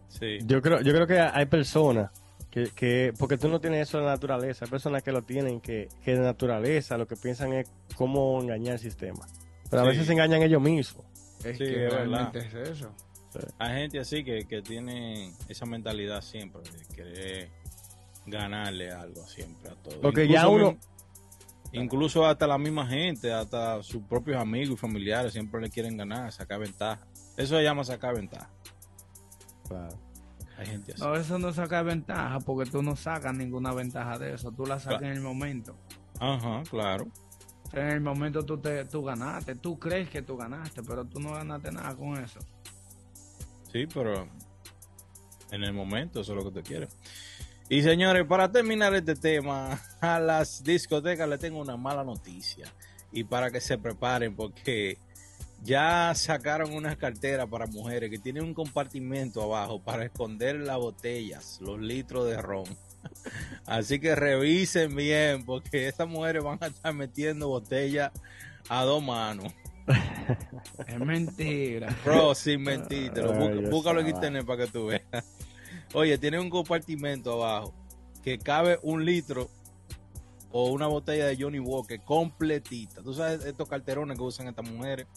Sí. 0.09 0.39
Yo 0.45 0.61
creo, 0.61 0.81
yo 0.81 0.93
creo 0.93 1.07
que 1.07 1.19
hay 1.19 1.45
personas 1.45 2.11
que, 2.49 2.69
que, 2.75 3.13
porque 3.17 3.37
tú 3.37 3.47
no 3.47 3.61
tienes 3.61 3.87
eso 3.87 3.99
de 3.99 4.05
naturaleza, 4.05 4.65
hay 4.65 4.71
personas 4.71 5.03
que 5.03 5.11
lo 5.11 5.21
tienen, 5.21 5.61
que, 5.61 5.87
que 6.03 6.11
de 6.15 6.19
naturaleza 6.19 6.97
lo 6.97 7.07
que 7.07 7.15
piensan 7.15 7.53
es 7.53 7.69
cómo 7.95 8.41
engañar 8.41 8.73
el 8.73 8.79
sistema. 8.79 9.25
Pero 9.69 9.83
a 9.83 9.85
Sí. 9.85 9.91
veces 9.91 10.07
se 10.07 10.13
engañan 10.13 10.41
ellos 10.41 10.61
mismos. 10.61 11.05
Es 11.45 11.57
Sí, 11.57 11.63
que 11.63 11.85
es 11.87 11.93
realmente 11.93 12.39
es 12.39 12.53
eso. 12.53 12.91
Hay 13.57 13.75
gente 13.83 13.99
así 13.99 14.23
que, 14.25 14.45
que 14.45 14.61
tiene 14.61 15.31
esa 15.47 15.65
mentalidad 15.65 16.21
siempre 16.21 16.61
de 16.63 16.95
querer 16.95 17.49
ganarle 18.25 18.91
algo 18.91 19.25
siempre 19.27 19.71
a 19.71 19.75
todo. 19.75 20.01
Porque 20.01 20.27
ya 20.27 20.47
uno- 20.47 20.73
mi- 20.73 20.79
Incluso 21.73 22.25
hasta 22.25 22.45
la 22.47 22.57
misma 22.57 22.85
gente, 22.85 23.31
hasta 23.31 23.81
sus 23.81 24.03
propios 24.03 24.35
amigos 24.35 24.73
y 24.73 24.77
familiares 24.77 25.31
siempre 25.31 25.61
le 25.61 25.69
quieren 25.69 25.95
ganar, 25.95 26.29
sacar 26.33 26.59
ventaja. 26.59 27.07
Eso 27.37 27.55
se 27.57 27.63
llama 27.63 27.83
sacar 27.83 28.15
ventaja. 28.15 28.49
Claro. 29.67 29.97
Hay 30.57 30.65
gente 30.67 30.93
así. 30.93 31.01
No, 31.01 31.15
eso 31.15 31.39
no 31.39 31.53
saca 31.53 31.81
ventaja 31.81 32.39
porque 32.39 32.69
tú 32.69 32.83
no 32.83 32.95
sacas 32.95 33.33
ninguna 33.33 33.73
ventaja 33.73 34.19
de 34.19 34.33
eso. 34.35 34.51
Tú 34.51 34.65
la 34.65 34.79
sacas 34.79 34.99
Claro. 34.99 35.05
en 35.13 35.17
el 35.17 35.21
momento. 35.23 35.75
Ajá, 36.19 36.61
claro. 36.69 37.07
En 37.73 37.87
el 37.87 38.01
momento 38.01 38.43
tú, 38.45 38.57
te, 38.57 38.85
tú 38.85 39.01
ganaste. 39.03 39.55
Tú 39.55 39.79
crees 39.79 40.09
que 40.09 40.21
tú 40.21 40.35
ganaste, 40.37 40.83
pero 40.83 41.05
tú 41.05 41.19
no 41.19 41.31
ganaste 41.33 41.71
nada 41.71 41.95
con 41.95 42.17
eso. 42.17 42.39
Sí, 43.71 43.87
pero 43.91 44.27
en 45.51 45.63
el 45.63 45.73
momento 45.73 46.19
eso 46.21 46.33
es 46.37 46.43
lo 46.43 46.51
que 46.51 46.61
tú 46.61 46.67
quieres. 46.67 46.95
Y 47.69 47.81
señores, 47.81 48.25
para 48.27 48.51
terminar 48.51 48.93
este 48.93 49.15
tema, 49.15 49.79
a 50.01 50.19
las 50.19 50.63
discotecas 50.63 51.27
le 51.29 51.37
tengo 51.37 51.59
una 51.59 51.77
mala 51.77 52.03
noticia. 52.03 52.67
Y 53.13 53.23
para 53.23 53.49
que 53.49 53.61
se 53.61 53.77
preparen, 53.77 54.35
porque 54.35 54.97
ya 55.63 56.11
sacaron 56.15 56.73
unas 56.73 56.97
carteras 56.97 57.47
para 57.47 57.67
mujeres 57.67 58.09
que 58.09 58.17
tienen 58.17 58.43
un 58.43 58.53
compartimento 58.53 59.43
abajo 59.43 59.79
para 59.81 60.05
esconder 60.05 60.55
las 60.57 60.77
botellas, 60.77 61.59
los 61.61 61.79
litros 61.79 62.27
de 62.27 62.41
ron. 62.41 62.65
Así 63.65 63.99
que 63.99 64.15
revisen 64.15 64.95
bien, 64.95 65.45
porque 65.45 65.87
estas 65.87 66.07
mujeres 66.07 66.43
van 66.43 66.57
a 66.61 66.67
estar 66.67 66.93
metiendo 66.93 67.47
botellas 67.47 68.11
a 68.69 68.83
dos 68.83 69.03
manos. 69.03 69.53
Es 70.87 70.99
mentira. 70.99 71.95
Bro, 72.05 72.35
sin 72.35 72.61
mentírtelo. 72.61 73.33
Dios 73.33 73.69
búscalo 73.69 73.99
en 74.01 74.09
internet 74.09 74.45
para 74.45 74.65
que 74.65 74.71
tú 74.71 74.87
veas. 74.87 75.03
Oye, 75.93 76.17
tiene 76.17 76.39
un 76.39 76.49
compartimento 76.49 77.33
abajo 77.33 77.73
que 78.23 78.37
cabe 78.39 78.79
un 78.83 79.03
litro 79.03 79.49
o 80.51 80.69
una 80.69 80.87
botella 80.87 81.27
de 81.27 81.37
Johnny 81.37 81.59
Walker 81.59 81.99
completita. 82.01 83.01
Tú 83.01 83.13
sabes 83.13 83.45
estos 83.45 83.67
carterones 83.67 84.17
que 84.17 84.23
usan 84.23 84.47
estas 84.47 84.69
mujeres. 84.69 85.07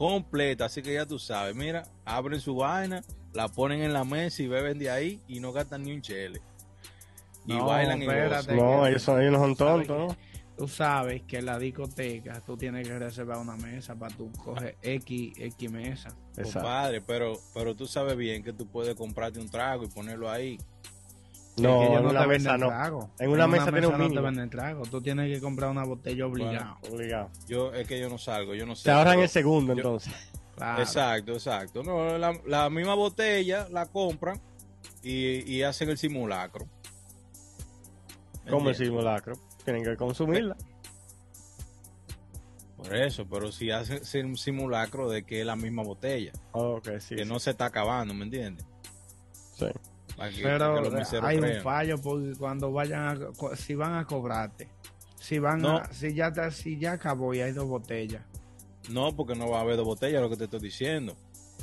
Completa, 0.00 0.64
así 0.64 0.80
que 0.80 0.94
ya 0.94 1.04
tú 1.04 1.18
sabes. 1.18 1.54
Mira, 1.54 1.82
abren 2.06 2.40
su 2.40 2.54
vaina, 2.56 3.04
la 3.34 3.48
ponen 3.48 3.82
en 3.82 3.92
la 3.92 4.02
mesa 4.02 4.42
y 4.42 4.48
beben 4.48 4.78
de 4.78 4.88
ahí 4.90 5.20
y 5.28 5.40
no 5.40 5.52
gastan 5.52 5.82
ni 5.82 5.92
un 5.92 6.00
chele. 6.00 6.40
Y 7.44 7.52
No, 7.52 7.66
bailan 7.66 8.00
y 8.02 8.06
espérate. 8.06 8.56
No, 8.56 8.82
que- 8.84 8.88
ellos, 8.88 9.02
son, 9.02 9.20
ellos 9.20 9.32
no 9.32 9.38
son 9.40 9.56
¿sabes 9.56 9.86
tontos, 9.86 10.16
¿no? 10.16 10.16
Tú 10.56 10.68
sabes 10.68 11.22
que 11.24 11.36
en 11.36 11.44
la 11.44 11.58
discoteca 11.58 12.40
tú 12.46 12.56
tienes 12.56 12.88
que 12.88 12.98
reservar 12.98 13.36
una 13.36 13.56
mesa 13.56 13.94
para 13.94 14.16
tú 14.16 14.32
coger 14.42 14.74
X, 14.80 15.34
X 15.36 15.70
mesa. 15.70 16.08
Exacto. 16.30 16.60
Compadre, 16.60 17.02
pero, 17.02 17.38
pero 17.52 17.74
tú 17.76 17.86
sabes 17.86 18.16
bien 18.16 18.42
que 18.42 18.54
tú 18.54 18.66
puedes 18.66 18.94
comprarte 18.94 19.38
un 19.38 19.50
trago 19.50 19.84
y 19.84 19.88
ponerlo 19.88 20.30
ahí. 20.30 20.56
No, 21.56 21.82
en 21.98 22.06
una 22.06 22.20
te 22.22 22.26
venden 22.26 22.52
mesa 22.60 22.88
no. 22.90 23.10
En 23.18 23.30
una 23.30 23.46
mesa 23.46 23.70
tiene 23.70 23.86
un 23.86 23.92
no 23.92 23.98
te 23.98 24.04
mínimo. 24.04 24.22
venden 24.22 24.50
trago. 24.50 24.82
Tú 24.86 25.00
tienes 25.02 25.34
que 25.34 25.40
comprar 25.42 25.70
una 25.70 25.84
botella 25.84 26.26
obligado. 26.26 26.78
Obligado. 26.90 27.30
Yo 27.48 27.74
es 27.74 27.86
que 27.86 28.00
yo 28.00 28.08
no 28.08 28.16
salgo, 28.18 28.54
yo 28.54 28.64
no 28.66 28.74
sé. 28.76 28.84
Se 28.84 28.90
ahorran 28.90 29.14
pero- 29.14 29.22
el 29.24 29.28
segundo, 29.28 29.72
yo- 29.74 29.78
entonces. 29.78 30.12
Claro. 30.56 30.82
Exacto, 30.82 31.32
exacto. 31.32 31.82
No, 31.82 32.18
la, 32.18 32.38
la 32.46 32.68
misma 32.70 32.94
botella 32.94 33.66
la 33.70 33.86
compran 33.86 34.40
y, 35.02 35.50
y 35.50 35.62
hacen 35.62 35.88
el 35.90 35.96
simulacro. 35.98 36.66
Como 38.48 38.68
el 38.70 38.74
simulacro. 38.76 39.36
Tienen 39.64 39.84
que 39.84 39.96
consumirla. 39.96 40.56
Por 42.76 42.94
eso, 42.96 43.26
pero 43.28 43.52
si 43.52 43.70
hacen 43.70 44.26
un 44.26 44.36
simulacro 44.38 45.10
de 45.10 45.24
que 45.24 45.40
es 45.40 45.46
la 45.46 45.56
misma 45.56 45.82
botella, 45.82 46.32
Ok, 46.52 46.88
sí. 46.98 47.14
que 47.14 47.24
sí, 47.24 47.28
no 47.28 47.38
se 47.38 47.50
está 47.50 47.66
acabando, 47.66 48.14
¿me 48.14 48.24
entiendes? 48.24 48.64
sí. 49.56 49.66
Pero 50.42 50.82
hay 51.22 51.38
un 51.38 51.62
fallo 51.62 51.98
porque 52.00 52.32
cuando 52.38 52.70
vayan 52.72 53.00
a, 53.08 53.56
si 53.56 53.74
van 53.74 53.94
a 53.94 54.04
cobrarte, 54.04 54.68
si 55.18 55.38
van 55.38 55.60
No. 55.62 55.78
a, 55.78 55.92
si 55.92 56.14
ya 56.14 56.32
te- 56.32 56.50
si 56.50 56.78
ya 56.78 56.92
acabó 56.92 57.32
y 57.34 57.40
hay 57.40 57.52
dos 57.52 57.66
botellas. 57.66 58.22
No, 58.90 59.14
porque 59.16 59.34
no 59.34 59.48
va 59.50 59.58
a 59.58 59.60
haber 59.62 59.76
dos 59.76 59.86
botellas, 59.86 60.20
lo 60.20 60.28
que 60.30 60.36
te 60.36 60.44
estoy 60.44 60.60
diciendo. 60.60 61.16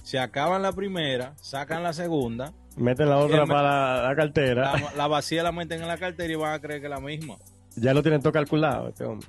Se 0.03 0.19
acaban 0.19 0.61
la 0.61 0.71
primera, 0.71 1.33
sacan 1.41 1.83
la 1.83 1.91
segunda, 1.93 2.53
Meten 2.77 3.09
la 3.09 3.17
otra 3.17 3.45
para 3.45 3.97
la, 4.03 4.09
la 4.09 4.15
cartera. 4.15 4.73
la, 4.79 4.93
la 4.95 5.07
vacía 5.07 5.43
la 5.43 5.51
meten 5.51 5.81
en 5.81 5.87
la 5.87 5.97
cartera 5.97 6.31
y 6.31 6.35
van 6.35 6.53
a 6.53 6.59
creer 6.61 6.79
que 6.79 6.85
es 6.87 6.91
la 6.91 6.99
misma. 6.99 7.35
Ya 7.79 7.93
lo 7.93 8.01
tienen 8.01 8.21
todo 8.21 8.33
calculado, 8.33 8.89
este 8.89 9.03
hombre. 9.05 9.27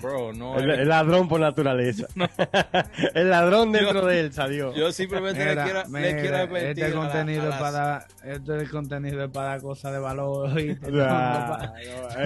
Bro, 0.00 0.32
no. 0.32 0.56
El, 0.58 0.88
ladrón 0.88 1.28
por 1.28 1.40
naturaleza. 1.40 2.06
el 3.14 3.28
ladrón 3.30 3.72
dentro 3.72 4.00
Yo- 4.02 4.06
de 4.06 4.20
él 4.20 4.32
salió. 4.32 4.72
yo 4.74 4.92
simplemente 4.92 5.44
le 5.44 5.50
Mira, 5.50 5.64
quiero, 5.64 5.82
le 5.82 5.88
mira, 5.88 6.20
quiero 6.20 6.36
advertir 6.36 6.68
este 6.68 6.84
a 6.84 6.88
la- 6.88 6.94
contenido 6.94 7.42
a 7.42 7.44
es 7.44 7.50
las- 7.50 7.60
para 7.60 8.06
este 8.24 8.68
contenido 8.70 9.24
es 9.24 9.30
para 9.30 9.58
cosas 9.60 9.92
de 9.92 9.98
valor. 9.98 10.50
¿oíste? 10.50 10.90
No, 10.90 11.04
Ah, 11.04 11.42
no, 11.46 11.52
pa- 11.52 11.66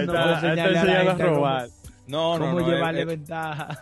no, 0.05 0.13
no 0.13 0.33
enseñarle 0.35 0.91
a 0.91 1.03
la 1.03 1.13
robar. 1.15 1.67
No, 2.07 2.37
no, 2.37 2.45
¿Cómo 2.45 2.59
no. 2.59 2.69
llevarle 2.69 3.01
el- 3.01 3.09
el- 3.09 3.17
ventaja? 3.17 3.81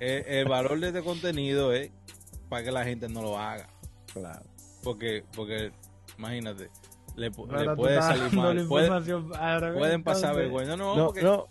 el- 0.00 0.24
el 0.26 0.48
valor 0.48 0.80
de 0.80 0.88
este 0.88 1.02
contenido 1.02 1.72
es 1.74 1.90
para 2.48 2.64
que 2.64 2.72
la 2.72 2.84
gente 2.84 3.08
no 3.08 3.20
lo 3.22 3.38
haga. 3.38 3.68
Claro. 4.12 4.42
Porque, 4.82 5.24
porque 5.36 5.72
imagínate, 6.18 6.70
le, 7.16 7.30
puede 7.30 8.00
salir 8.02 8.32
mal. 8.32 8.66
pueden 9.74 10.02
pasar 10.02 10.34
vergüenza. 10.36 10.76
No, 10.76 10.96
No, 10.96 11.06
porque 11.06 11.22
no, 11.22 11.48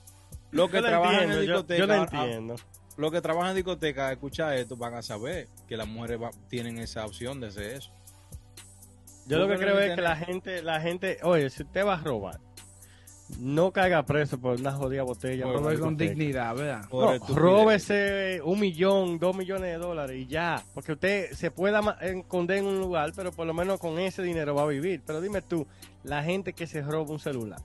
los 0.52 0.70
que 0.70 0.78
yo 0.78 0.82
lo 0.82 0.88
trabajan 0.88 1.14
entiendo, 1.16 1.36
en 1.36 1.42
discoteca, 1.42 1.80
Yo 1.80 1.88
lo 1.88 1.94
ah, 1.94 2.08
entiendo. 2.12 2.56
los 2.98 3.12
que 3.12 3.22
trabajan 3.22 3.50
en 3.52 3.56
discoteca, 3.56 4.12
escuchar 4.12 4.54
esto, 4.56 4.76
van 4.78 4.94
a 4.96 5.02
saber 5.02 5.48
que 5.68 5.78
las 5.78 5.88
mujeres 5.88 6.22
va- 6.22 6.32
tienen 6.48 6.78
esa 6.78 7.06
opción 7.06 7.40
de 7.40 7.48
hacer 7.48 7.72
eso. 7.78 7.92
Yo 9.26 9.40
lo 9.40 9.48
que 9.48 9.56
creo 9.58 9.80
es 9.80 9.96
que 9.96 10.02
la 10.02 10.16
gente, 10.18 10.62
la 10.62 10.82
gente, 10.82 11.18
oye, 11.24 11.50
si 11.50 11.64
usted 11.64 11.86
va 11.86 11.94
a 11.96 12.04
robar, 12.04 12.40
no 13.40 13.72
caiga 13.72 14.04
preso 14.04 14.38
por 14.40 14.60
una 14.60 14.72
jodida 14.74 15.04
botella. 15.04 15.46
Por 15.46 15.80
con 15.80 15.98
dignidad, 15.98 16.56
¿verdad? 16.56 16.86
No, 16.92 17.18
róbese 17.36 18.42
un 18.44 18.60
millón, 18.60 19.18
dos 19.20 19.36
millones 19.36 19.72
de 19.72 19.78
dólares 19.78 20.18
y 20.18 20.28
ya. 20.28 20.64
Porque 20.74 20.94
usted 20.94 21.32
se 21.34 21.50
pueda 21.52 21.98
esconder 22.02 22.58
en 22.60 22.66
un 22.66 22.80
lugar, 22.80 23.12
pero 23.16 23.32
por 23.32 23.48
lo 23.48 23.54
menos 23.54 23.80
con 23.80 23.98
ese 24.00 24.22
dinero 24.24 24.56
va 24.56 24.64
a 24.64 24.68
vivir. 24.68 25.02
Pero 25.06 25.22
dime 25.22 25.42
tú, 25.42 25.66
la 26.04 26.24
gente 26.24 26.54
que 26.54 26.68
se 26.68 26.82
roba 26.82 27.12
un 27.12 27.20
celular 27.20 27.60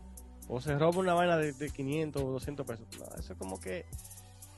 o 0.49 0.61
se 0.61 0.79
roba 0.79 0.99
una 1.01 1.15
vaina 1.15 1.37
de, 1.37 1.53
de 1.53 1.71
500 1.71 2.23
o 2.23 2.31
200 2.33 2.67
pesos, 2.67 2.87
no, 2.99 3.05
eso 3.19 3.33
es 3.35 3.39
como 3.39 3.61
que 3.61 3.85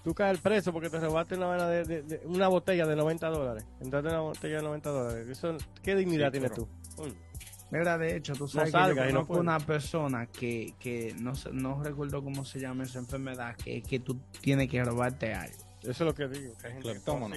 tú 0.04 0.14
caes 0.14 0.38
preso 0.38 0.72
porque 0.72 0.88
te 0.88 1.00
robaste 1.00 1.34
una 1.34 1.46
vaina 1.46 1.66
de, 1.68 1.84
de- 1.84 2.02
de- 2.02 2.20
una 2.26 2.46
botella 2.48 2.86
de 2.86 2.94
90 2.94 3.28
dólares. 3.28 3.64
Entraste 3.80 4.08
en 4.08 4.14
una 4.14 4.22
botella 4.22 4.56
de 4.58 4.62
90 4.62 4.90
dólares. 4.90 5.28
Eso, 5.28 5.56
¿Qué 5.82 5.96
dignidad 5.96 6.26
Sí, 6.28 6.32
tienes 6.32 6.50
pero- 6.50 6.62
tú? 6.64 6.68
Coño. 6.96 7.14
Mira, 7.70 7.96
de 7.98 8.16
hecho, 8.16 8.32
tú 8.34 8.48
sabes 8.48 8.72
que 8.72 8.78
yo 8.78 8.88
no 8.88 8.94
conozco 8.96 9.26
puedes. 9.28 9.42
una 9.42 9.60
persona 9.60 10.26
que, 10.26 10.74
que 10.80 11.14
no, 11.20 11.32
no 11.52 11.82
recuerdo 11.82 12.22
cómo 12.22 12.44
se 12.44 12.58
llama 12.58 12.82
esa 12.84 12.98
enfermedad, 12.98 13.56
que 13.56 13.78
es 13.78 13.84
que 13.84 14.00
tú 14.00 14.18
tienes 14.40 14.68
que 14.68 14.82
robarte 14.82 15.32
algo. 15.34 15.56
Eso 15.82 15.90
es 15.90 16.00
lo 16.00 16.14
que 16.14 16.26
digo. 16.28 16.52
Que 16.58 16.66
hay 16.66 16.72
gente 16.74 16.88
que 16.88 16.94
son 17.00 17.18
Cleptómano. 17.30 17.34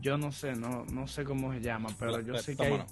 Yo 0.00 0.18
no 0.18 0.30
sé, 0.32 0.52
no, 0.54 0.84
no 0.86 1.06
sé 1.08 1.24
cómo 1.24 1.52
se 1.52 1.60
llama, 1.60 1.88
pero 1.98 2.20
yo 2.20 2.36
sé 2.38 2.54
que 2.56 2.62
hay, 2.64 2.68
Cleptómano. 2.70 2.86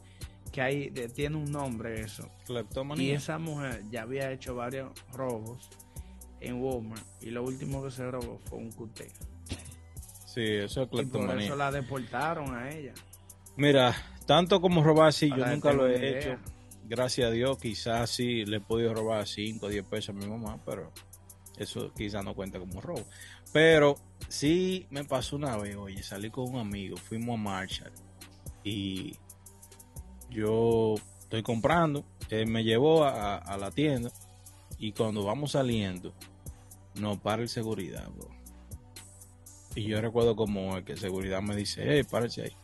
que 0.52 0.60
hay, 0.62 0.90
de- 0.90 1.08
tiene 1.10 1.36
un 1.36 1.50
nombre 1.52 2.00
eso. 2.00 2.28
Cleptomanía. 2.46 3.04
Y 3.04 3.10
esa 3.12 3.38
mujer 3.38 3.82
ya 3.90 4.02
había 4.02 4.30
hecho 4.32 4.54
varios 4.54 4.90
robos 5.12 5.68
en 6.40 6.60
Walmart 6.62 7.02
y 7.22 7.30
lo 7.30 7.44
último 7.44 7.84
que 7.84 7.90
se 7.90 8.10
robó 8.10 8.40
fue 8.48 8.58
un 8.58 8.72
cuté. 8.72 9.10
Sí, 10.26 10.40
eso 10.44 10.82
es 10.82 10.86
Y 10.88 10.90
por 10.90 11.00
cleptomanía. 11.00 11.44
eso 11.46 11.56
la 11.56 11.70
deportaron 11.70 12.54
a 12.54 12.70
ella. 12.70 12.94
Mira, 13.56 13.94
tanto 14.26 14.60
como 14.60 14.82
robar, 14.82 15.12
sí, 15.12 15.28
yo 15.28 15.44
nunca 15.46 15.72
lo 15.72 15.86
he 15.86 16.18
hecho. 16.18 16.38
Gracias 16.84 17.28
a 17.28 17.30
Dios, 17.30 17.58
quizás 17.58 18.10
sí 18.10 18.44
le 18.44 18.58
he 18.58 18.60
podido 18.60 18.92
robar 18.92 19.26
5 19.26 19.66
o 19.66 19.68
10 19.68 19.84
pesos 19.86 20.10
a 20.10 20.12
mi 20.18 20.26
mamá, 20.26 20.58
pero 20.64 20.92
eso 21.56 21.92
quizás 21.94 22.24
no 22.24 22.34
cuenta 22.34 22.58
como 22.58 22.80
robo. 22.80 23.04
Pero 23.52 23.96
sí 24.28 24.86
me 24.90 25.04
pasó 25.04 25.36
una 25.36 25.56
vez, 25.56 25.76
oye, 25.76 26.02
salí 26.02 26.30
con 26.30 26.50
un 26.50 26.58
amigo, 26.58 26.96
fuimos 26.96 27.38
a 27.38 27.42
Marshall 27.42 27.92
y 28.64 29.16
yo 30.30 30.94
estoy 31.20 31.42
comprando, 31.42 32.04
él 32.30 32.46
me 32.46 32.64
llevó 32.64 33.04
a, 33.04 33.36
a 33.36 33.56
la 33.56 33.70
tienda 33.70 34.10
y 34.78 34.92
cuando 34.92 35.22
vamos 35.24 35.52
saliendo, 35.52 36.12
nos 36.94 37.18
para 37.18 37.42
el 37.42 37.48
seguridad, 37.48 38.08
bro. 38.10 38.28
Y 39.74 39.84
yo 39.84 40.00
recuerdo 40.00 40.36
como 40.36 40.76
el 40.76 40.84
que 40.84 40.96
seguridad 40.96 41.40
me 41.40 41.56
dice, 41.56 41.84
hey, 41.86 42.02
párese 42.02 42.42
ahí. 42.42 42.56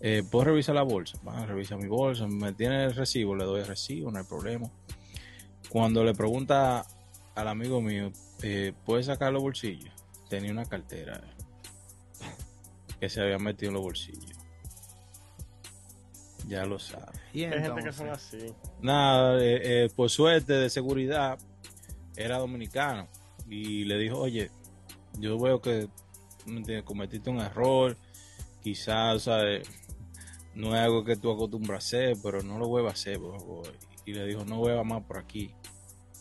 Eh, 0.00 0.22
¿Puedo 0.30 0.46
revisar 0.46 0.74
la 0.74 0.82
bolsa? 0.82 1.18
Va, 1.26 1.44
revisa 1.44 1.76
mi 1.76 1.86
bolsa, 1.86 2.26
me 2.26 2.52
tiene 2.52 2.84
el 2.84 2.94
recibo, 2.94 3.36
le 3.36 3.44
doy 3.44 3.60
el 3.60 3.66
recibo, 3.66 4.10
no 4.10 4.18
hay 4.18 4.24
problema. 4.24 4.70
Cuando 5.68 6.02
le 6.02 6.14
pregunta 6.14 6.86
al 7.34 7.48
amigo 7.48 7.80
mío, 7.80 8.10
eh, 8.42 8.72
¿puede 8.84 9.02
sacar 9.02 9.32
los 9.32 9.42
bolsillos? 9.42 9.92
Tenía 10.28 10.52
una 10.52 10.64
cartera 10.64 11.20
que 12.98 13.08
se 13.08 13.20
había 13.20 13.38
metido 13.38 13.70
en 13.70 13.74
los 13.74 13.82
bolsillos. 13.82 14.36
Ya 16.48 16.64
lo 16.64 16.78
sabe. 16.78 17.18
Y 17.32 17.44
Hay 17.44 17.60
gente 17.62 17.82
que 17.82 17.92
son 17.92 18.08
así. 18.08 18.52
Nada, 18.80 19.38
eh, 19.42 19.84
eh, 19.84 19.88
por 19.94 20.10
suerte 20.10 20.54
de 20.54 20.68
seguridad, 20.70 21.38
era 22.16 22.38
dominicano. 22.38 23.06
Y 23.48 23.84
le 23.84 23.98
dijo, 23.98 24.18
oye, 24.18 24.50
yo 25.18 25.38
veo 25.38 25.60
que 25.60 25.88
¿me 26.46 26.58
entiendes? 26.58 26.84
cometiste 26.84 27.30
un 27.30 27.38
error, 27.40 27.96
quizás, 28.62 29.22
¿sabes? 29.22 29.68
No 30.60 30.76
es 30.76 30.82
algo 30.82 31.04
que 31.04 31.16
tú 31.16 31.30
acostumbras 31.30 31.84
a 31.84 31.86
hacer, 31.86 32.16
pero 32.22 32.42
no 32.42 32.58
lo 32.58 32.68
vuelvas 32.68 32.92
a 32.92 32.94
hacer, 32.94 33.18
por 33.18 33.38
favor. 33.38 33.72
Y 34.04 34.12
le 34.12 34.26
dijo, 34.26 34.44
no 34.44 34.58
vuelva 34.58 34.84
más 34.84 35.02
por 35.04 35.18
aquí. 35.18 35.54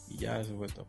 Y 0.07 0.17
ya, 0.17 0.39
eso 0.39 0.57
fue 0.57 0.67
todo. 0.67 0.87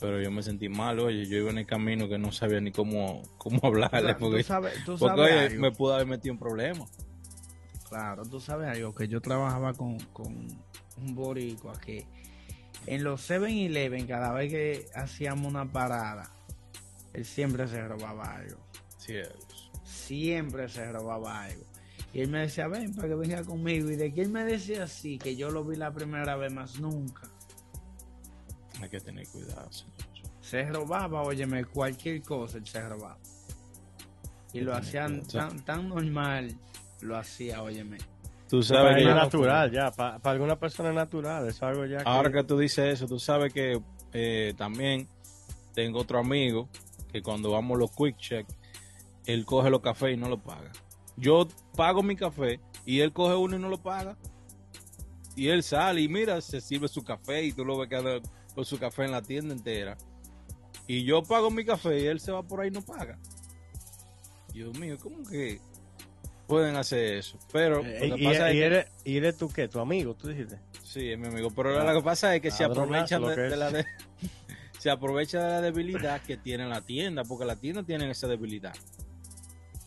Pero 0.00 0.20
yo 0.20 0.30
me 0.30 0.42
sentí 0.42 0.68
mal, 0.68 0.98
oye, 0.98 1.26
yo 1.26 1.36
iba 1.36 1.50
en 1.50 1.58
el 1.58 1.66
camino 1.66 2.08
que 2.08 2.18
no 2.18 2.32
sabía 2.32 2.60
ni 2.60 2.72
cómo, 2.72 3.22
cómo 3.38 3.60
hablarle, 3.66 4.14
porque, 4.14 4.38
tú 4.38 4.44
sabes, 4.44 4.84
tú 4.84 4.96
porque 4.98 5.20
oye, 5.20 5.58
me 5.58 5.72
pudo 5.72 5.94
haber 5.94 6.06
metido 6.06 6.32
en 6.32 6.38
problemas. 6.38 6.90
Claro, 7.88 8.24
tú 8.24 8.40
sabes 8.40 8.68
algo, 8.68 8.94
que 8.94 9.08
yo 9.08 9.20
trabajaba 9.20 9.74
con, 9.74 9.98
con 10.12 10.48
un 10.96 11.14
boricua 11.14 11.78
que 11.80 12.06
en 12.86 13.04
los 13.04 13.28
7-Eleven, 13.28 14.06
cada 14.06 14.32
vez 14.32 14.50
que 14.50 14.86
hacíamos 14.94 15.46
una 15.46 15.70
parada, 15.70 16.30
él 17.12 17.24
siempre 17.24 17.68
se 17.68 17.86
robaba 17.86 18.36
algo. 18.36 18.58
Siempre 20.10 20.68
se 20.68 20.90
robaba 20.90 21.44
algo. 21.44 21.62
Y 22.12 22.22
él 22.22 22.30
me 22.30 22.40
decía, 22.40 22.66
ven 22.66 22.92
para 22.96 23.06
que 23.06 23.14
venga 23.14 23.44
conmigo. 23.44 23.88
Y 23.92 23.94
de 23.94 24.12
que 24.12 24.22
él 24.22 24.28
me 24.28 24.42
decía 24.42 24.82
así, 24.82 25.18
que 25.18 25.36
yo 25.36 25.52
lo 25.52 25.62
vi 25.62 25.76
la 25.76 25.92
primera 25.92 26.34
vez 26.34 26.52
más 26.52 26.80
nunca. 26.80 27.28
Hay 28.82 28.88
que 28.88 28.98
tener 28.98 29.28
cuidado, 29.28 29.70
señor. 29.70 29.94
Se 30.40 30.64
robaba, 30.64 31.22
óyeme, 31.22 31.64
cualquier 31.64 32.22
cosa 32.22 32.58
él 32.58 32.66
se 32.66 32.88
robaba. 32.88 33.18
Y 34.52 34.62
lo 34.62 34.74
hacían 34.74 35.22
tan, 35.28 35.64
tan 35.64 35.88
normal, 35.88 36.56
lo 37.02 37.16
hacía, 37.16 37.62
óyeme. 37.62 37.98
Tú 38.48 38.64
sabes 38.64 38.96
que 38.96 39.08
es 39.08 39.14
natural, 39.14 39.70
ya. 39.70 39.92
Para, 39.92 40.18
alguna 40.24 40.58
persona 40.58 40.88
es 40.88 40.96
natural, 40.96 41.46
es 41.46 41.62
algo 41.62 41.86
ya. 41.86 41.98
Ahora 42.04 42.32
que... 42.32 42.42
tú 42.42 42.58
dices 42.58 42.94
eso, 42.94 43.06
tú 43.06 43.20
sabes 43.20 43.54
que 43.54 43.80
eh, 44.12 44.54
también 44.56 45.06
tengo 45.72 46.00
otro 46.00 46.18
amigo 46.18 46.68
que 47.12 47.22
cuando 47.22 47.52
vamos 47.52 47.76
a 47.76 47.78
los 47.78 47.92
quick 47.92 48.16
check, 48.16 48.46
él 49.32 49.44
coge 49.44 49.70
los 49.70 49.80
cafés 49.80 50.14
y 50.14 50.16
no 50.16 50.28
lo 50.28 50.42
paga. 50.42 50.70
Yo 51.16 51.46
pago 51.76 52.02
mi 52.02 52.16
café 52.16 52.60
y 52.86 53.00
él 53.00 53.12
coge 53.12 53.34
uno 53.34 53.56
y 53.56 53.58
no 53.58 53.68
lo 53.68 53.82
paga. 53.82 54.16
Y 55.36 55.48
él 55.48 55.62
sale 55.62 56.00
y 56.00 56.08
mira, 56.08 56.40
se 56.40 56.60
sirve 56.60 56.88
su 56.88 57.02
café 57.02 57.44
y 57.44 57.52
tú 57.52 57.64
lo 57.64 57.78
ves 57.78 57.88
que 57.88 58.22
con 58.54 58.64
su 58.64 58.78
café 58.78 59.04
en 59.04 59.12
la 59.12 59.22
tienda 59.22 59.54
entera. 59.54 59.96
Y 60.86 61.04
yo 61.04 61.22
pago 61.22 61.50
mi 61.50 61.64
café 61.64 62.00
y 62.00 62.06
él 62.06 62.20
se 62.20 62.32
va 62.32 62.42
por 62.42 62.60
ahí 62.60 62.68
y 62.68 62.72
no 62.72 62.82
paga. 62.82 63.18
Dios 64.52 64.76
mío, 64.78 64.96
¿cómo 65.00 65.22
que 65.24 65.60
pueden 66.46 66.76
hacer 66.76 67.18
eso? 67.18 67.38
Pero 67.52 67.80
eh, 67.84 68.12
y, 68.18 68.26
eres, 68.26 68.86
y, 69.04 69.16
eres, 69.16 69.36
tú 69.36 69.48
qué? 69.48 69.68
¿Tu 69.68 69.78
amigo? 69.78 70.14
¿Tú 70.14 70.28
dijiste? 70.28 70.58
Sí, 70.82 71.12
es 71.12 71.18
mi 71.18 71.28
amigo. 71.28 71.50
Pero 71.54 71.84
lo 71.84 71.94
que 71.94 72.04
pasa 72.04 72.34
es 72.34 72.42
que 72.42 72.50
se 72.50 72.64
aprovechan 72.64 73.22
de, 73.22 73.56
la 73.56 73.86
se 74.78 74.90
aprovecha 74.90 75.44
de 75.44 75.48
la 75.48 75.60
debilidad 75.60 76.20
que 76.22 76.36
tiene 76.36 76.66
la 76.66 76.80
tienda, 76.80 77.22
porque 77.22 77.44
la 77.44 77.56
tienda 77.56 77.84
tiene 77.84 78.10
esa 78.10 78.26
debilidad. 78.26 78.74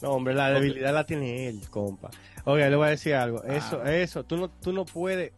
No, 0.04 0.12
hombre, 0.12 0.34
la 0.34 0.52
debilidad 0.52 0.94
la 0.94 1.06
tiene 1.06 1.48
él, 1.48 1.62
compa. 1.70 2.12
Oye, 2.44 2.70
le 2.70 2.76
voy 2.76 2.88
a 2.88 2.90
decir 2.90 3.16
algo. 3.16 3.42
Eso, 3.46 3.86
eso, 3.86 4.26
tú 4.26 4.36
no, 4.36 4.50
tú 4.50 4.74
no 4.74 4.84
puedes. 4.84 5.32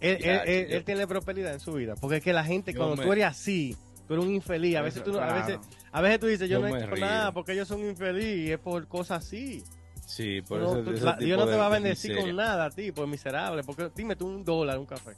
Él, 0.00 0.18
él, 0.22 0.84
tiene 0.84 1.06
prosperidad 1.06 1.54
en 1.54 1.60
su 1.60 1.72
vida. 1.72 1.94
Porque 1.98 2.18
es 2.18 2.22
que 2.22 2.34
la 2.34 2.44
gente, 2.44 2.74
cuando 2.74 3.02
tú 3.02 3.10
eres 3.10 3.24
así, 3.24 3.74
tú 4.06 4.12
eres 4.12 4.26
un 4.26 4.34
infeliz. 4.34 4.76
A 4.76 4.82
veces, 4.82 5.02
tú, 5.02 5.18
a 5.18 5.32
veces, 5.32 5.58
a 5.90 6.02
veces 6.02 6.20
tú 6.20 6.26
dices, 6.26 6.50
yo, 6.50 6.60
no 6.60 6.66
he 6.66 6.78
hecho 6.78 6.94
nada 6.96 7.32
porque 7.32 7.52
ellos 7.52 7.66
son 7.66 7.80
infeliz 7.80 8.36
y 8.48 8.52
es 8.52 8.58
por 8.58 8.86
cosas 8.86 9.24
así. 9.24 9.64
Sí, 10.04 10.42
por 10.42 10.60
eso. 10.60 10.82
Dios 11.18 11.38
no 11.38 11.46
te 11.46 11.56
va 11.56 11.66
a 11.66 11.70
bendecir 11.70 12.14
con 12.14 12.36
nada 12.36 12.66
a 12.66 12.70
ti, 12.70 12.92
por 12.92 13.06
miserable. 13.06 13.62
Porque 13.62 13.90
dime 13.96 14.14
tú 14.14 14.26
un 14.26 14.44
dólar, 14.44 14.78
un 14.78 14.84
café. 14.84 15.12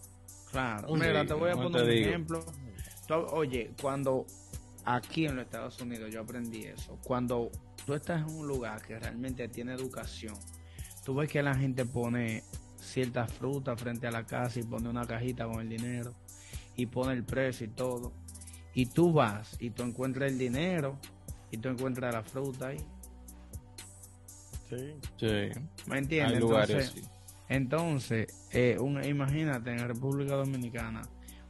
Claro. 0.52 0.94
Mira, 0.94 1.26
te 1.26 1.34
voy 1.34 1.50
a 1.50 1.54
poner 1.54 1.82
un 1.82 1.90
ejemplo. 1.90 2.44
Oye, 3.32 3.72
cuando 3.82 4.24
aquí 4.84 5.26
en 5.26 5.34
los 5.34 5.46
Estados 5.46 5.80
Unidos 5.80 6.12
yo 6.12 6.20
aprendí 6.20 6.66
eso. 6.66 6.96
Cuando 7.02 7.50
tú 7.84 7.94
estás 7.94 8.20
en 8.22 8.34
un 8.34 8.46
lugar 8.46 8.82
que 8.82 8.98
realmente 8.98 9.48
tiene 9.48 9.74
educación, 9.74 10.36
tú 11.04 11.14
ves 11.14 11.30
que 11.30 11.42
la 11.42 11.54
gente 11.54 11.84
pone 11.84 12.42
ciertas 12.78 13.32
frutas 13.32 13.80
frente 13.80 14.06
a 14.06 14.10
la 14.10 14.24
casa 14.24 14.60
y 14.60 14.62
pone 14.62 14.88
una 14.88 15.06
cajita 15.06 15.46
con 15.46 15.60
el 15.60 15.68
dinero 15.68 16.14
y 16.76 16.86
pone 16.86 17.12
el 17.12 17.24
precio 17.24 17.66
y 17.66 17.70
todo. 17.70 18.12
Y 18.74 18.86
tú 18.86 19.12
vas 19.12 19.56
y 19.60 19.70
tú 19.70 19.82
encuentras 19.84 20.30
el 20.30 20.38
dinero 20.38 20.98
y 21.50 21.58
tú 21.58 21.68
encuentras 21.68 22.12
la 22.12 22.22
fruta 22.22 22.68
ahí. 22.68 22.78
Sí. 24.68 24.94
sí. 25.18 25.60
¿Me 25.86 25.98
entiendes? 25.98 26.42
entonces, 26.42 27.10
entonces 27.48 28.48
eh, 28.50 28.76
imagínate 29.04 29.70
en 29.70 29.86
República 29.86 30.34
Dominicana 30.34 31.02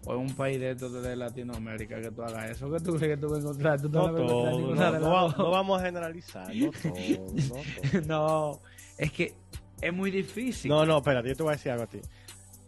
o 0.07 0.14
en 0.14 0.21
un 0.21 0.35
país 0.35 0.61
de 0.61 0.73
estos 0.73 0.93
de 1.03 1.17
Latinoamérica 1.17 2.01
que 2.01 2.11
tú 2.11 2.23
hagas 2.23 2.51
eso, 2.51 2.71
¿qué 2.71 2.81
tú 2.81 2.97
crees 2.97 3.14
que 3.14 3.21
tú 3.21 3.29
vas 3.29 3.38
a 3.38 3.43
encontrar? 3.43 3.81
¿Tú 3.81 3.88
no, 3.88 4.11
no, 4.11 5.51
vamos 5.51 5.81
a 5.81 5.85
generalizar, 5.85 6.55
no 6.55 6.71
todo, 6.83 8.07
no, 8.07 8.61
es 8.99 9.12
que 9.12 9.35
es 9.81 9.93
muy 9.93 10.11
difícil. 10.11 10.71
No, 10.71 10.87
no, 10.87 10.99
espérate, 10.99 11.29
yo 11.29 11.37
te 11.37 11.43
voy 11.43 11.53
a 11.53 11.57
decir 11.57 11.73
algo 11.73 11.85
a 11.85 11.87
ti. 11.87 12.01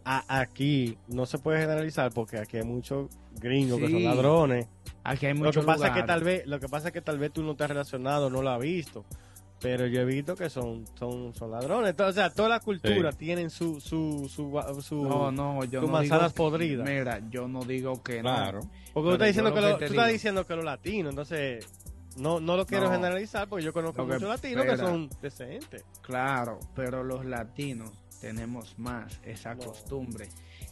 aquí 0.03 0.97
no 1.07 1.25
se 1.25 1.39
puede 1.39 1.59
generalizar 1.59 2.11
porque 2.11 2.37
aquí 2.37 2.57
hay 2.57 2.63
muchos 2.63 3.09
gringos 3.39 3.79
que 3.79 3.89
son 3.89 4.03
ladrones. 4.03 4.67
Aquí 5.03 5.25
hay 5.25 5.33
muchos 5.33 5.55
lo 5.55 5.61
que 5.61 5.65
pasa 5.65 5.87
es 5.87 5.93
que 5.93 6.03
tal 6.03 6.23
vez, 6.23 6.45
lo 6.45 6.59
que 6.59 6.67
pasa 6.67 6.87
es 6.89 6.93
que 6.93 7.01
tal 7.01 7.17
vez 7.17 7.31
tú 7.31 7.43
no 7.43 7.55
te 7.55 7.63
has 7.63 7.69
relacionado, 7.69 8.29
no 8.29 8.41
lo 8.41 8.49
has 8.49 8.59
visto. 8.59 9.05
Pero 9.59 9.87
yo 9.87 10.01
he 10.01 10.05
visto 10.05 10.35
que 10.35 10.49
son, 10.49 10.85
son, 10.97 11.33
son 11.33 11.51
ladrones. 11.51 11.95
o 11.99 12.13
sea, 12.13 12.29
toda 12.29 12.49
la 12.49 12.59
cultura 12.59 13.11
tienen 13.11 13.49
su, 13.49 13.81
su, 13.81 14.29
su, 14.29 14.81
su, 14.81 15.03
no, 15.03 15.31
no, 15.31 15.63
yo 15.63 15.81
no 15.81 15.87
manzanas 15.87 16.33
podridas. 16.33 16.87
Mira, 16.87 17.21
yo 17.29 17.47
no 17.47 17.63
digo 17.63 18.01
que 18.03 18.19
claro. 18.19 18.59
Porque 18.93 19.09
tú 19.09 19.13
estás, 19.13 19.27
diciendo 19.27 19.53
que, 19.53 19.61
lo, 19.61 19.77
tú 19.77 19.85
estás 19.85 20.11
diciendo 20.11 20.45
que 20.45 20.55
los 20.55 20.65
latinos, 20.65 21.09
entonces 21.11 21.67
no, 22.17 22.39
no 22.39 22.55
lo 22.55 22.65
quiero 22.65 22.91
generalizar 22.91 23.47
porque 23.47 23.65
yo 23.65 23.73
conozco 23.73 24.05
muchos 24.05 24.23
latinos 24.23 24.65
que 24.65 24.77
son 24.77 25.09
decentes. 25.21 25.83
Claro, 26.01 26.59
pero 26.75 27.03
los 27.03 27.25
latinos 27.25 27.91
tenemos 28.21 28.77
más 28.77 29.19
esa 29.23 29.55
costumbre 29.55 30.27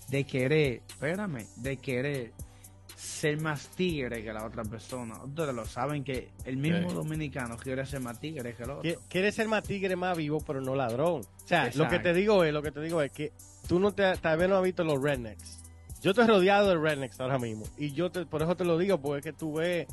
de 0.10 0.24
querer, 0.26 0.82
espérame, 0.88 1.46
de 1.58 1.78
querer 1.78 2.34
ser 2.96 3.40
más 3.40 3.68
tigre 3.70 4.24
que 4.24 4.32
la 4.32 4.46
otra 4.46 4.64
persona. 4.64 5.24
Ustedes 5.24 5.54
lo 5.54 5.66
saben 5.66 6.04
que 6.04 6.30
el 6.46 6.58
mismo 6.58 6.92
dominicano 6.94 7.58
quiere 7.58 7.86
ser 7.86 8.00
más 8.00 8.20
tigre 8.20 8.56
que 8.56 8.64
el 8.64 8.70
otro. 8.70 9.02
Quiere 9.10 9.32
ser 9.32 9.48
más 9.48 9.64
tigre, 9.64 9.96
más 9.96 10.18
vivo, 10.18 10.42
pero 10.46 10.62
no 10.62 10.76
ladrón. 10.76 11.22
O 11.22 11.48
sea, 11.48 11.70
lo 11.76 11.88
que 11.88 12.00
te 12.00 12.14
digo 12.14 12.44
es, 12.44 12.54
lo 12.54 12.62
que 12.62 12.72
te 12.72 12.82
digo 12.82 13.02
es 13.02 13.12
que 13.12 13.34
tú 13.68 13.80
no 13.80 13.94
te, 13.94 14.16
tal 14.18 14.38
vez 14.38 14.50
no 14.50 14.58
has 14.58 14.64
visto 14.64 14.84
los 14.84 15.02
rednecks. 15.02 15.60
Yo 16.02 16.12
estoy 16.12 16.28
rodeado 16.28 16.70
de 16.70 16.78
rednecks 16.78 17.20
ahora 17.20 17.40
mismo. 17.40 17.66
Y 17.78 17.92
yo 17.94 18.12
te, 18.12 18.26
por 18.26 18.42
eso 18.42 18.56
te 18.56 18.64
lo 18.64 18.78
digo, 18.78 19.00
porque 19.00 19.20
es 19.20 19.24
que 19.24 19.34
tú 19.34 19.56
ves 19.56 19.88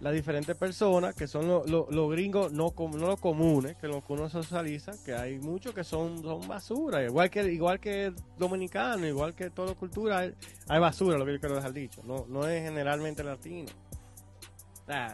las 0.00 0.12
diferentes 0.12 0.56
personas 0.56 1.14
que 1.14 1.26
son 1.26 1.48
los 1.48 2.10
gringos 2.10 2.52
no, 2.52 2.72
no 2.76 3.06
los 3.06 3.20
comunes, 3.20 3.76
que 3.76 3.88
los 3.88 4.04
que 4.04 4.12
uno 4.12 4.28
socializa, 4.28 4.92
que 5.04 5.14
hay 5.14 5.38
muchos 5.38 5.74
que 5.74 5.84
son, 5.84 6.22
son 6.22 6.46
basura, 6.46 7.04
igual 7.04 7.30
que 7.30 7.52
igual 7.52 7.80
que 7.80 8.12
dominicano, 8.38 9.06
igual 9.06 9.34
que 9.34 9.50
toda 9.50 9.74
cultura, 9.74 10.30
hay, 10.68 10.78
basura, 10.78 11.18
lo 11.18 11.24
que 11.24 11.32
yo 11.32 11.40
quiero 11.40 11.56
dejar 11.56 11.72
dicho, 11.72 12.02
no, 12.04 12.26
no 12.28 12.46
es 12.46 12.62
generalmente 12.62 13.24
latino. 13.24 13.70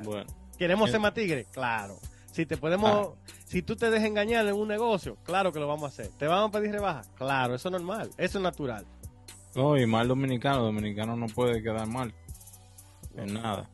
bueno. 0.02 0.26
¿Queremos 0.58 0.90
ser 0.90 1.00
más 1.00 1.14
tigres? 1.14 1.48
Claro. 1.48 1.98
Si 2.30 2.46
te 2.46 2.56
podemos, 2.56 2.90
ah. 2.90 3.32
si 3.46 3.62
tú 3.62 3.76
te 3.76 3.90
dejas 3.90 4.08
engañar 4.08 4.46
en 4.46 4.54
un 4.54 4.68
negocio, 4.68 5.16
claro 5.24 5.52
que 5.52 5.60
lo 5.60 5.66
vamos 5.66 5.84
a 5.84 5.86
hacer. 5.88 6.08
¿Te 6.18 6.26
vamos 6.26 6.48
a 6.48 6.52
pedir 6.52 6.72
rebaja? 6.72 7.02
Claro, 7.16 7.54
eso 7.54 7.68
es 7.68 7.72
normal, 7.72 8.10
eso 8.18 8.38
es 8.38 8.42
natural. 8.42 8.84
No, 9.54 9.76
y 9.76 9.86
mal 9.86 10.08
dominicano, 10.08 10.64
dominicano 10.64 11.16
no 11.16 11.26
puede 11.26 11.62
quedar 11.62 11.86
mal 11.86 12.12
en 13.16 13.34
nada. 13.34 13.70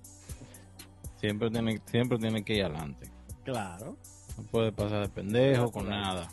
Siempre 1.20 1.50
tiene, 1.50 1.80
siempre 1.84 2.18
tiene 2.18 2.42
que 2.42 2.54
ir 2.54 2.64
adelante. 2.64 3.10
Claro. 3.44 3.96
No 4.38 4.44
puede 4.44 4.72
pasar 4.72 5.02
de 5.02 5.08
pendejo 5.08 5.70
con 5.70 5.88
nada. 5.88 6.28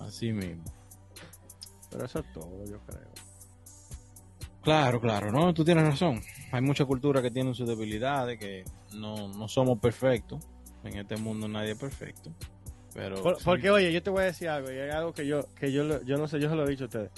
Así 0.00 0.32
mismo. 0.32 0.64
Pero 1.90 2.04
eso 2.04 2.18
es 2.18 2.32
todo, 2.32 2.64
yo 2.64 2.80
creo. 2.80 3.08
Claro, 4.62 5.00
claro, 5.00 5.30
no, 5.30 5.54
tú 5.54 5.64
tienes 5.64 5.84
razón. 5.84 6.20
Hay 6.50 6.60
mucha 6.60 6.84
cultura 6.84 7.22
que 7.22 7.30
tiene 7.30 7.54
sus 7.54 7.68
debilidades, 7.68 8.38
que 8.38 8.64
no, 8.94 9.28
no 9.28 9.46
somos 9.46 9.78
perfectos. 9.78 10.44
En 10.82 10.98
este 10.98 11.16
mundo 11.16 11.46
nadie 11.46 11.72
es 11.72 11.78
perfecto. 11.78 12.32
Pero 12.94 13.22
porque 13.44 13.70
oye, 13.70 13.92
yo 13.92 14.02
te 14.02 14.10
voy 14.10 14.22
a 14.22 14.26
decir 14.26 14.48
algo, 14.48 14.70
y 14.70 14.76
es 14.76 14.92
algo 14.92 15.12
que 15.12 15.26
yo 15.26 15.46
que 15.58 15.72
yo 15.72 16.02
yo 16.02 16.18
no 16.18 16.28
sé, 16.28 16.40
yo 16.40 16.50
se 16.50 16.56
lo 16.56 16.66
he 16.66 16.70
dicho 16.70 16.84
a 16.84 16.86
ustedes 16.88 17.10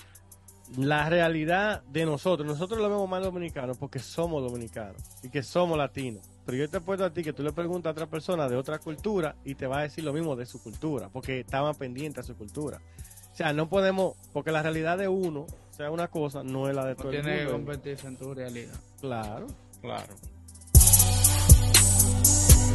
la 0.76 1.08
realidad 1.08 1.82
de 1.84 2.04
nosotros. 2.06 2.46
Nosotros 2.46 2.80
lo 2.80 2.88
vemos 2.88 3.08
más 3.08 3.22
dominicanos 3.22 3.78
porque 3.78 3.98
somos 3.98 4.42
dominicanos 4.42 5.02
y 5.22 5.28
que 5.28 5.42
somos 5.42 5.78
latinos. 5.78 6.22
Pero 6.44 6.58
yo 6.58 6.68
te 6.68 6.80
puedo 6.80 7.04
a 7.04 7.10
ti 7.10 7.22
que 7.22 7.32
tú 7.32 7.42
le 7.42 7.52
preguntas 7.52 7.90
a 7.90 7.92
otra 7.92 8.06
persona 8.06 8.48
de 8.48 8.56
otra 8.56 8.78
cultura 8.78 9.36
y 9.44 9.54
te 9.54 9.66
va 9.66 9.78
a 9.78 9.82
decir 9.82 10.04
lo 10.04 10.12
mismo 10.12 10.36
de 10.36 10.46
su 10.46 10.62
cultura, 10.62 11.08
porque 11.08 11.40
está 11.40 11.62
más 11.62 11.76
pendiente 11.76 12.20
a 12.20 12.22
su 12.22 12.36
cultura. 12.36 12.80
O 13.32 13.36
sea, 13.36 13.52
no 13.52 13.68
podemos, 13.68 14.14
porque 14.32 14.52
la 14.52 14.62
realidad 14.62 14.98
de 14.98 15.08
uno, 15.08 15.46
sea 15.70 15.90
una 15.90 16.08
cosa, 16.08 16.44
no 16.44 16.68
es 16.68 16.76
la 16.76 16.84
de 16.84 16.94
todo 16.94 17.10
el 17.10 17.16
mundo. 17.16 17.30
Tiene 17.30 17.46
que 17.46 17.52
competirse 17.52 18.06
en 18.06 18.16
tu 18.16 18.34
realidad. 18.34 18.74
Claro. 19.00 19.46
Claro. 19.80 20.14